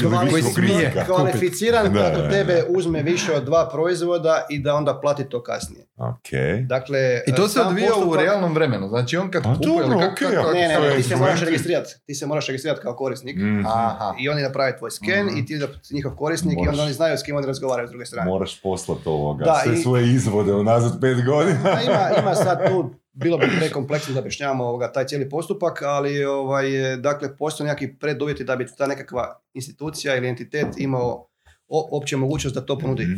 [1.07, 5.43] kvalificiran Da, da, da, tebe uzme više od dva proizvoda i da onda plati to
[5.43, 5.87] kasnije.
[5.99, 6.31] Ok.
[6.63, 8.89] Dakle, I to se odvija u postupak- realnom vremenu.
[8.89, 9.59] Znači on kad kupuje...
[9.83, 11.95] dobro, kako- Ne, ne, ti se moraš registrirati.
[12.07, 13.37] Ti se moraš registrirati kao korisnik.
[13.37, 13.63] Mhm.
[13.67, 14.15] Aha.
[14.21, 15.37] I oni naprave tvoj sken Mhm.
[15.37, 16.71] i ti da njihov korisnik i Moraš.
[16.71, 18.31] onda oni znaju s kim oni razgovaraju s druge strane.
[18.31, 21.59] Moraš poslat ovoga, Da, sve i- svoje izvode unazad pet godina.
[21.83, 26.67] Ima, ima sad tu, bilo bi prekompleksno da objašnjavamo ovoga, taj cijeli postupak, ali ovaj,
[26.97, 31.27] dakle, postoje neki preduvjeti da bi ta nekakva institucija ili entitet imao
[31.69, 33.05] opće mogućnost da to ponudi.
[33.05, 33.17] Mhm.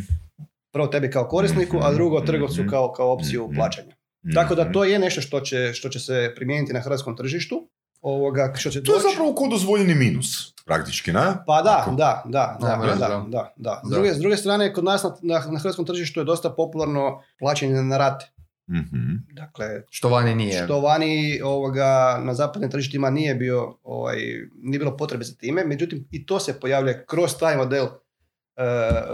[0.71, 2.69] prvo tebi kao korisniku, a drugo trgovcu Mhm.
[2.69, 3.55] kao, kao opciju Mhm.
[3.55, 3.95] plaćanja.
[4.33, 7.69] Tako da to je nešto što će, što će se primijeniti na hrvatskom tržištu.
[8.01, 10.27] Ovoga, što će To je zapravo ko dozvoljeni minus,
[10.65, 11.21] praktički, ne?
[11.47, 13.25] Pa da, Ako- da, da, da, da, da.
[13.27, 13.81] da, da.
[13.85, 17.21] S druge, s druge strane, kod nas na, na, na hrvatskom tržištu je dosta popularno
[17.39, 18.25] plaćanje na rate.
[18.71, 18.99] Mhm.
[19.31, 20.63] Dakle, Što vani nije.
[20.63, 21.85] što vani ovoga,
[22.19, 24.17] na zapadnim tržištima nije bio, ovaj,
[24.55, 27.91] nije bilo potrebe za time, međutim i to se pojavlja kroz taj model uh,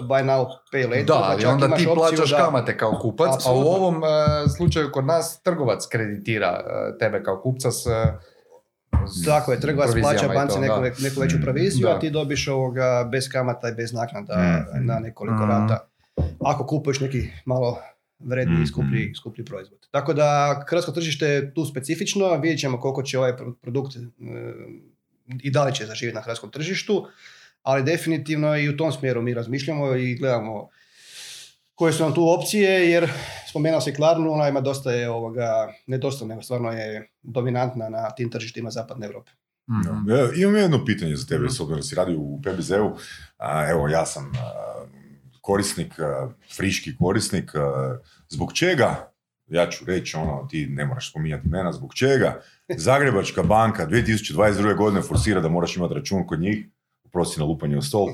[0.01, 1.05] buy now, pay later.
[1.05, 4.07] Da, pa ali onda ti plaćaš da- kamate kao kupac, a u ovom e,
[4.49, 7.83] slučaju kod nas trgovac kreditira e, tebe kao kupca s...
[9.07, 11.95] s Tako je, trgovac plaća banci neku, neku veću proviziju, Da.
[11.95, 14.33] a ti dobiš ovoga bez kamata i bez naknada
[14.73, 14.85] Mhm.
[14.85, 15.49] na nekoliko Mhm.
[15.49, 15.87] rata.
[16.41, 17.77] Ako kupuješ neki malo
[18.19, 18.65] vredniji, Mhm.
[18.65, 19.87] skuplji, skuplji proizvod.
[19.91, 20.27] Tako da
[20.67, 23.99] hrvatsko tržište je tu specifično, vidjet ćemo koliko će ovaj pro- produkt e,
[25.39, 27.07] i da li će zaživjeti na hrvatskom tržištu,
[27.63, 30.69] ali definitivno i u tom smjeru mi razmišljamo i gledamo
[31.75, 33.09] koje su nam tu opcije, jer
[33.49, 35.47] spomenuo si Klarnu, ona ima dosta je ovoga,
[35.87, 39.31] ne dosta, nego stvarno je dominantna na tim tržištima zapadne Europe.
[39.69, 40.09] Mhm.
[40.09, 42.97] Ja, imam jedno pitanje za tebe, s obzirom da si radio u PBZ-u.
[43.37, 44.85] A, Evo, ja sam a,
[45.45, 47.55] korisnik, a, friški korisnik.
[47.55, 47.97] a,
[48.29, 49.11] Zbog čega,
[49.47, 52.41] ja ću reći ono, ti ne moraš spominjati imena, zbog čega
[52.77, 54.77] Zagrebačka banka 2022.
[54.77, 56.65] godine forsira da moraš imati račun kod njih,
[57.11, 58.07] prosi na lupanje u stol,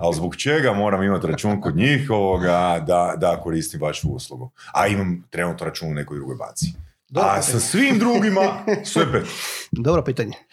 [0.00, 4.50] ali zbog čega moram imati račun kod njih ovoga, da, da koristim vašu uslugu.
[4.74, 6.66] A imam trenutno račun u nekoj drugoj banci.
[7.08, 7.52] Dobro A pitanje.
[7.52, 9.26] sa svim drugima sve pet.
[9.72, 10.32] Dobro pitanje.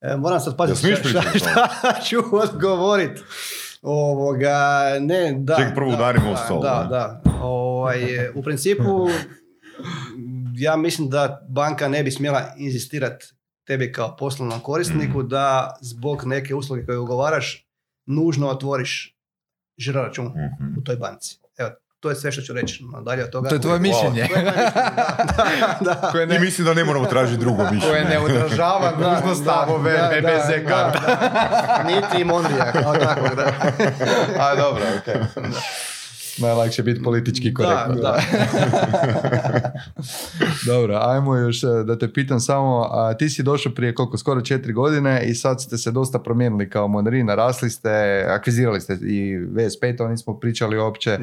[0.00, 3.18] E, Moram sad paziti smiješ šta, šta, šta ću odgovorit.
[3.82, 4.58] Ovoga,
[5.00, 5.56] ne, da.
[5.56, 6.88] Ček, prvo da, udarimo u da, stol, Da, ne?
[6.88, 7.22] da.
[7.42, 7.98] Ovaj,
[8.30, 9.08] u principu,
[10.54, 13.26] ja mislim da banka ne bi smjela inzistirati
[13.64, 15.28] tebi kao poslovnom korisniku Mhm.
[15.28, 17.66] da zbog neke usluge koje ugovaraš
[18.06, 19.16] nužno otvoriš
[19.78, 20.78] žiro račun Mhm.
[20.78, 21.38] u toj banci.
[22.00, 22.84] To je sve što ću reći.
[22.92, 23.48] No, dalje od toga...
[23.48, 24.28] To je tvoje mišljenje.
[24.34, 24.40] Da,
[25.80, 26.08] da, da.
[26.12, 28.08] Koje I ne, mislim da ne moramo tražiti drugo koje mišljenje.
[28.08, 29.92] ne odražava nužno stavove
[30.22, 31.84] da, karta.
[31.86, 33.52] Niti Mondrija, kao takvog, da.
[34.44, 35.14] A dobro, okej.
[36.38, 37.94] Najlakše biti politički korektno.
[37.94, 38.22] Da, da.
[40.72, 44.40] Dobro, ajmo još e, da te pitam samo, a, ti si došao prije koliko, skoro
[44.40, 49.38] četiri godine i sad ste se dosta promijenili kao Monari, narasli ste, akvizirali ste i
[49.38, 51.18] VS5, to nismo pričali uopće,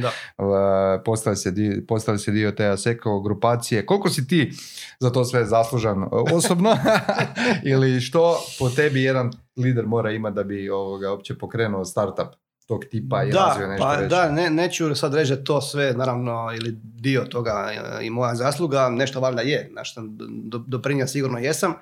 [1.06, 3.86] postali se dio, postali se dio te ASECO grupacije.
[3.86, 4.52] Koliko si ti
[5.00, 6.78] za to sve zaslužan uh, osobno?
[7.72, 12.86] Ili što po tebi jedan lider mora imati da bi ovoga uopće pokrenuo startup tog
[12.86, 14.08] tipa i razvio Da, nešto pa veće?
[14.08, 18.36] da, ne, neću sad reći da to sve, naravno, ili dio toga e, i moja
[18.36, 21.74] zasluga, nešto valjda je, na što do, doprinio sigurno jesam.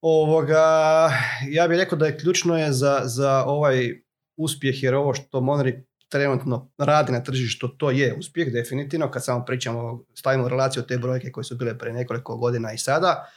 [0.00, 1.10] Ovoga,
[1.48, 4.02] ja bih rekao da je ključno je za, za ovaj
[4.36, 9.44] uspjeh, jer ovo što Monri trenutno radi na tržištu, to je uspjeh, definitivno, kad samo
[9.44, 13.30] pričamo, stavimo u relaciju te brojke koje su bile prije nekoliko godina i sada.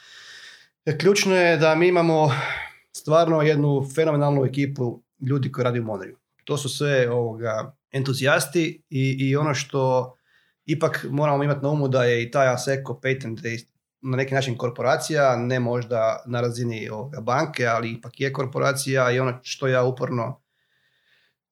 [0.84, 2.30] E, Ključno je da mi imamo
[2.92, 6.16] stvarno jednu fenomenalnu ekipu ljudi koji radi u Monriju.
[6.46, 10.14] To su sve ovoga, entuzijasti i, i ono što
[10.64, 13.40] ipak moramo imati na umu da je i taj ASECO patent
[14.00, 19.20] na neki način korporacija, ne možda na razini ovoga banke, ali ipak je korporacija i
[19.20, 20.40] ono što ja uporno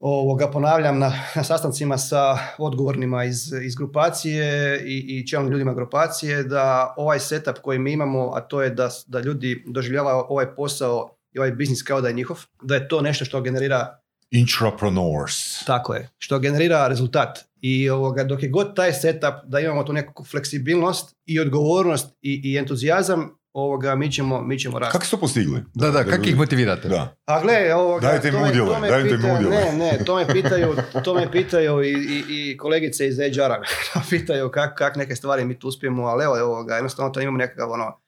[0.00, 6.42] ovoga ponavljam na, na sastancima sa odgovornima iz, iz grupacije i, i čelnim ljudima grupacije
[6.42, 11.16] da ovaj setup koji mi imamo, a to je da, da ljudi doživljavaju ovaj posao
[11.32, 15.64] i ovaj biznis kao da je njihov, da je to nešto što generira Intrapreneurs.
[15.64, 17.38] tako je, što generira rezultat.
[17.60, 22.40] I ovoga, dok je god taj setup da imamo tu nekakvu fleksibilnost i odgovornost i,
[22.44, 24.92] i entuzijazam, ovoga, mi ćemo, mi ćemo rasti.
[24.92, 25.62] Kako ste to postigli?
[25.74, 26.88] Da, da, kako ih motivirate?
[26.88, 27.16] Da.
[27.24, 29.56] A gle, ovoga, Dajte im to me- udjele, to me dajte im pitaju- udjele.
[29.56, 33.62] Ne, ne, to me pitaju, to me pitaju i, i, i kolegice iz HR-a.
[34.10, 37.70] pitaju kak, kak neke stvari mi tu uspijemo, ali evo, ovoga, jednostavno to imamo nekakav
[37.70, 38.00] ono,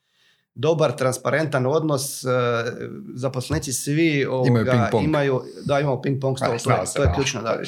[0.57, 2.28] dobar, transparentan odnos, e,
[3.14, 5.04] zaposlenici svi ovoga, Imaju ping-pong.
[5.04, 7.42] imaju, da imamo ping pong stol, to, to je ključno.
[7.42, 7.59] Da.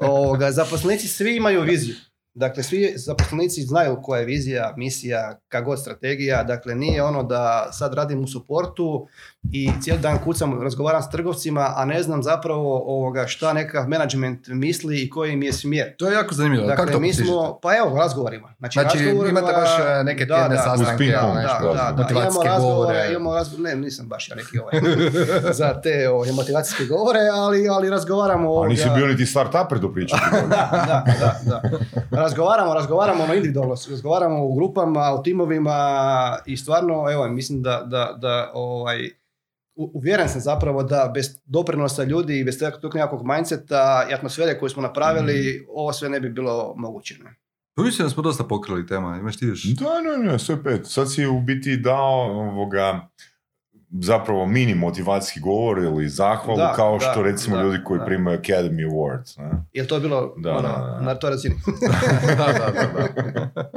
[0.06, 1.94] Ovoga, zaposlenici svi imaju viziju.
[2.34, 6.42] Dakle, svi zaposlenici znaju koja je vizija, misija, kako god strategija.
[6.44, 9.06] Dakle, nije ono da sad radim u suportu
[9.52, 14.48] i cijeli dan kucam, razgovaram s trgovcima, a ne znam zapravo ovoga šta nekakav management
[14.48, 15.96] misli i koji im je smjer.
[15.96, 16.66] To je jako zanimljivo.
[16.66, 18.54] Dakle, kako to mi smo, pa evo, razgovorima.
[18.58, 21.82] Znači, Znači, razgovorima- imate baš, e, neke tjedne sastanke, Uz ping-pong, da, nešto, da, da,
[21.82, 22.02] da, da.
[22.02, 23.08] motivacijske Imamo razgovore, govore.
[23.10, 24.74] imamo razgovore, ne, nisam baš ja neki ovaj
[25.60, 28.62] za te ovaj, motivacijske govore, ali, ali razgovaramo...
[28.62, 30.16] A nisi bio niti start-uper do priče.
[30.50, 31.62] da, da, da, da.
[32.12, 35.78] Razgovaramo, razgovaramo ono individualno, razgovaramo u grupama, u timovima
[36.46, 39.10] i stvarno, evo, mislim da, da, da ovaj,
[39.78, 44.68] uvjeren sam zapravo da bez doprinosa ljudi i bez tog nekakvog mindseta i atmosfere koju
[44.68, 47.14] smo napravili, ovo sve ne bi bilo moguće.
[47.24, 47.34] ne.
[47.74, 49.64] Pa mislim da smo dosta pokrili tema, imaš ti još?
[49.64, 50.80] Da, ne, ne, sve pet.
[50.86, 53.08] Sad si u biti dao ovoga,
[53.90, 58.04] zapravo mini motivacijski govor ili zahvalu Da, kao da, što recimo da, ljudi koji da.
[58.04, 59.38] primaju Academy Awards.
[59.38, 59.50] Ne?
[59.72, 61.00] Jel to bilo Da, ono, da, da.
[61.00, 61.54] na toj razini?
[62.38, 63.08] da, da, da,
[63.54, 63.70] da.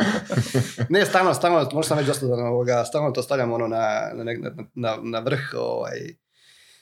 [0.89, 4.97] ne, stalno, stalno, možda sam već dosta ovoga, stalno to stavljam ono na, na, na,
[5.03, 5.97] na vrh ovaj,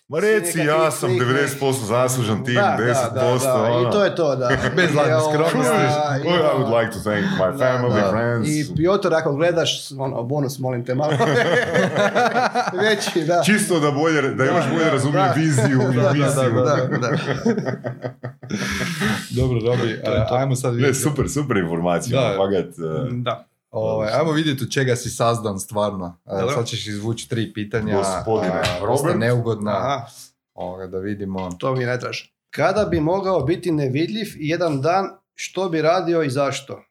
[0.10, 3.14] Ma reci, ja sam svih 90% zaslužan tim, da, 10%.
[3.14, 3.90] da, da, da, ono.
[3.90, 4.48] i to je to, da.
[4.76, 5.74] Bez lažne skromnosti.
[6.24, 8.10] i I would like to thank my Da, family, da.
[8.10, 8.50] friends.
[8.50, 11.12] I Piotr, ako gledaš, ono, bonus, molim te malo.
[12.82, 13.42] Veći, da.
[13.44, 15.34] Čisto da bolje, da imaš bolje da, razumije da.
[15.36, 16.52] viziju i Da, da, viziju.
[16.56, 17.10] da, da.
[19.32, 20.36] Dobro, Robi, to.
[20.36, 21.00] ajmo sad Ne, vidjeti.
[21.00, 22.22] super, super informacija.
[22.22, 22.38] Da.
[22.38, 23.46] Fakat, eh, Da.
[23.72, 26.18] Ovaj, ajmo vidjeti od čega si sazdan stvarno.
[26.26, 26.56] E, Dobro.
[26.56, 27.98] Sad ćeš izvući tri pitanja.
[27.98, 29.20] Gospodine Robert.
[29.20, 29.72] neugodna.
[29.72, 30.06] Aha,
[30.54, 31.50] Ovoga, da vidimo.
[31.60, 32.34] to mi ne traži.
[32.50, 36.84] Kada bi mogao biti nevidljiv jedan dan, što bi radio i zašto?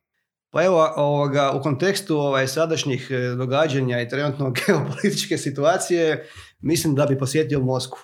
[0.51, 6.29] Pa evo, ovoga, u kontekstu ovaj, sadašnjih e, događanja i trenutno geopolitičke situacije,
[6.61, 8.01] mislim da bi posjetio Moskvu.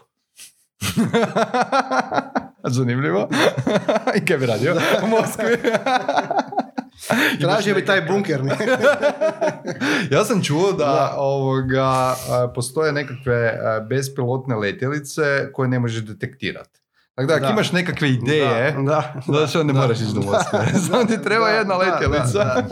[2.77, 3.29] Zanimljivo.
[4.16, 4.77] I kaj bi radio?
[5.05, 5.57] U Moskvi.
[7.41, 8.45] Tražio bi taj bunker.
[8.45, 8.57] ne?
[10.11, 11.15] ja sam čuo da, Da.
[11.17, 12.15] ovoga,
[12.55, 15.23] postoje nekakve bespilotne letjelice
[15.53, 16.81] koje ne možeš detektirati.
[17.15, 17.51] Tako da, ako Da.
[17.51, 20.59] imaš nekakve ideje, Da, da, Znaš, onda ne moraš ići do Moskve.
[20.91, 22.45] Samo ti treba Da, jedna da, letjelica.
[22.45, 22.63] Da,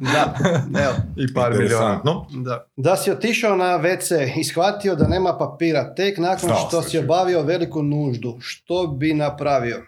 [0.00, 0.34] da.
[0.84, 2.00] Evo, I par milijuna.
[2.30, 2.66] Da.
[2.76, 6.98] Da si otišao na WC i shvatio da nema papira tek nakon Znao što si
[6.98, 8.36] obavio veliku nuždu.
[8.40, 9.82] Što bi napravio?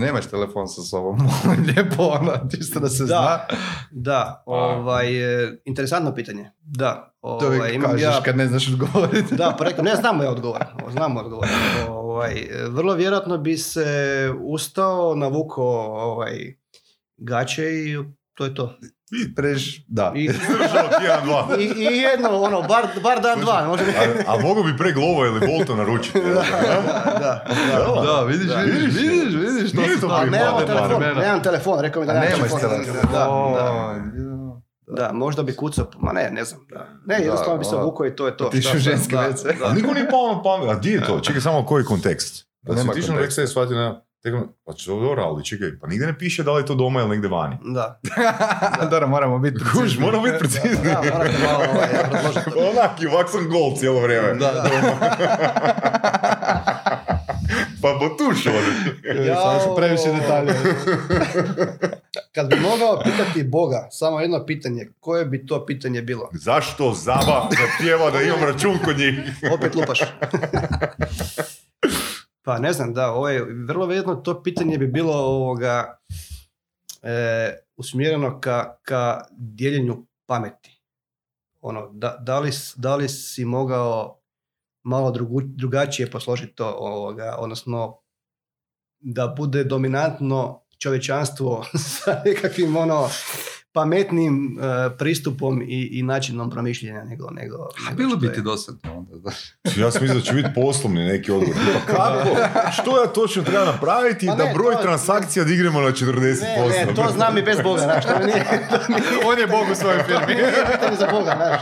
[0.00, 1.18] Ne, nemaš telefon sa sobom.
[1.66, 3.06] Lijepo, ono, čisto da se Da.
[3.06, 3.58] zna.
[3.90, 6.50] Da, ovaj, e, interesantno pitanje.
[6.60, 8.22] Da, To ovaj, imam kažeš ja...
[8.22, 9.36] kad ne znaš odgovoriti.
[9.36, 10.64] Da, pa rekao, ne znam ja odgovor.
[10.90, 11.48] Znam odgovor.
[11.88, 13.86] Ovaj, e, vrlo vjerojatno bi se
[14.42, 15.64] ustao, navukao
[16.12, 16.56] ovaj,
[17.16, 17.96] gaće i
[18.34, 18.78] to je to.
[19.36, 20.12] Preš, da.
[20.16, 20.28] I,
[21.00, 21.48] tjedan, dva.
[21.58, 23.64] i, i jedno, ono, bar, bar dan dva.
[23.66, 26.20] Može A, a mogu bi pre Glovo ili Bolta naručiti.
[26.20, 26.44] da, da,
[27.20, 27.44] da.
[28.06, 28.56] Da, vidiš, Da.
[28.56, 30.14] vidiš, vidiš, vidiš, to su to.
[30.14, 32.60] A nemam telefon, nemam telefon, rekao mi da A nemam telefon.
[32.60, 33.12] telefon.
[33.12, 33.18] Da,
[34.86, 36.60] da, da, možda bi kucao, ma ne, ne znam.
[36.70, 36.78] Da.
[37.06, 38.46] Ne, Da, jednostavno bi se vukao i to je to.
[38.46, 39.58] Otišao Šta u sad, ženski da, WC.
[39.58, 39.66] da.
[39.66, 40.70] A niko nije pao na pamet.
[40.70, 41.20] A di je to?
[41.20, 42.46] Čekaj samo koji je kontekst?
[42.62, 44.05] Da Nema si otišao na i shvatio na...
[44.22, 47.00] tek- Pa što dobro, ali čekaj, pa nigdje ne piše da li je to doma
[47.00, 47.56] ili negdje vani.
[47.64, 48.00] Da,
[48.90, 50.00] Dobro, moramo biti Kuš, precizni.
[50.00, 50.84] moramo biti precizni.
[50.84, 52.50] da, morate malo ovaj, obrazložiti.
[52.70, 54.34] Onak, i ovak sam gol cijelo vrijeme.
[54.34, 54.62] Da, da.
[57.82, 58.52] Pa potušao.
[59.16, 59.42] Jao.
[59.42, 60.52] Samo su previše detalja.
[62.32, 66.30] Kad bi mogao pitati Boga, samo jedno pitanje, koje bi to pitanje bilo?
[66.34, 69.14] Zašto Zaba zahtijeva da imam račun kod njih?
[69.52, 70.00] Opet lupaš.
[72.46, 75.98] Pa ne znam, da, ovo je, vrlo vjerojatno to pitanje bi bilo ovoga,
[77.02, 80.82] e, usmjereno ka, ka dijeljenju pameti.
[81.60, 84.20] Ono, da, da, li, da li si mogao
[84.82, 87.98] malo drugu, drugačije posložiti to, ovoga, odnosno
[89.00, 91.64] da bude dominantno čovječanstvo
[92.04, 93.08] sa nekakvim ono
[93.76, 98.80] pametnim e, pristupom i, i načinom promišljanja nego nego, A nego bilo bi ti dosadno
[98.94, 99.16] onda.
[99.16, 99.30] da.
[99.76, 101.56] Ja sam mislio da će biti poslovni neki odgovor.
[101.86, 102.36] Pa kako?
[102.72, 106.40] Što ja točno treba napraviti Pa da ne, broj to- transakcija dignemo na 40%?
[106.70, 109.38] Ne, ne, to znam i bez Boga, znaš, to mi nije, to mi nije, On
[109.38, 110.34] je Bog u svojoj firmi.
[110.34, 110.52] nije
[110.98, 111.60] za Boga, znaš.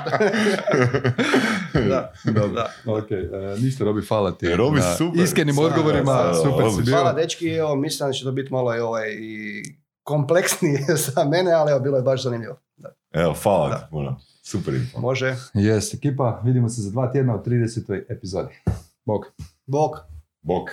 [1.84, 2.12] da,
[2.48, 2.72] da.
[2.86, 3.16] Ok, e,
[3.58, 4.46] ništa Robi, hvala ti.
[4.46, 5.22] E, Robi, super.
[5.22, 6.94] Iskrenim odgovorima, super si bio.
[6.94, 9.62] Hvala dečki, evo, mislim da će to biti malo i, ovaj, i
[10.04, 12.56] kompleksnije za mene, ali evo, bilo je baš zanimljivo.
[12.76, 12.88] Da.
[13.12, 13.78] Evo, hvala Da.
[13.78, 14.20] ti puno.
[14.42, 15.00] Super info.
[15.00, 15.36] Može.
[15.54, 18.02] Jes, ekipa, vidimo se za dva tjedna u 30.
[18.08, 18.54] epizodi.
[19.04, 19.24] Bog.
[19.66, 19.90] Bog.
[20.42, 20.70] Bok.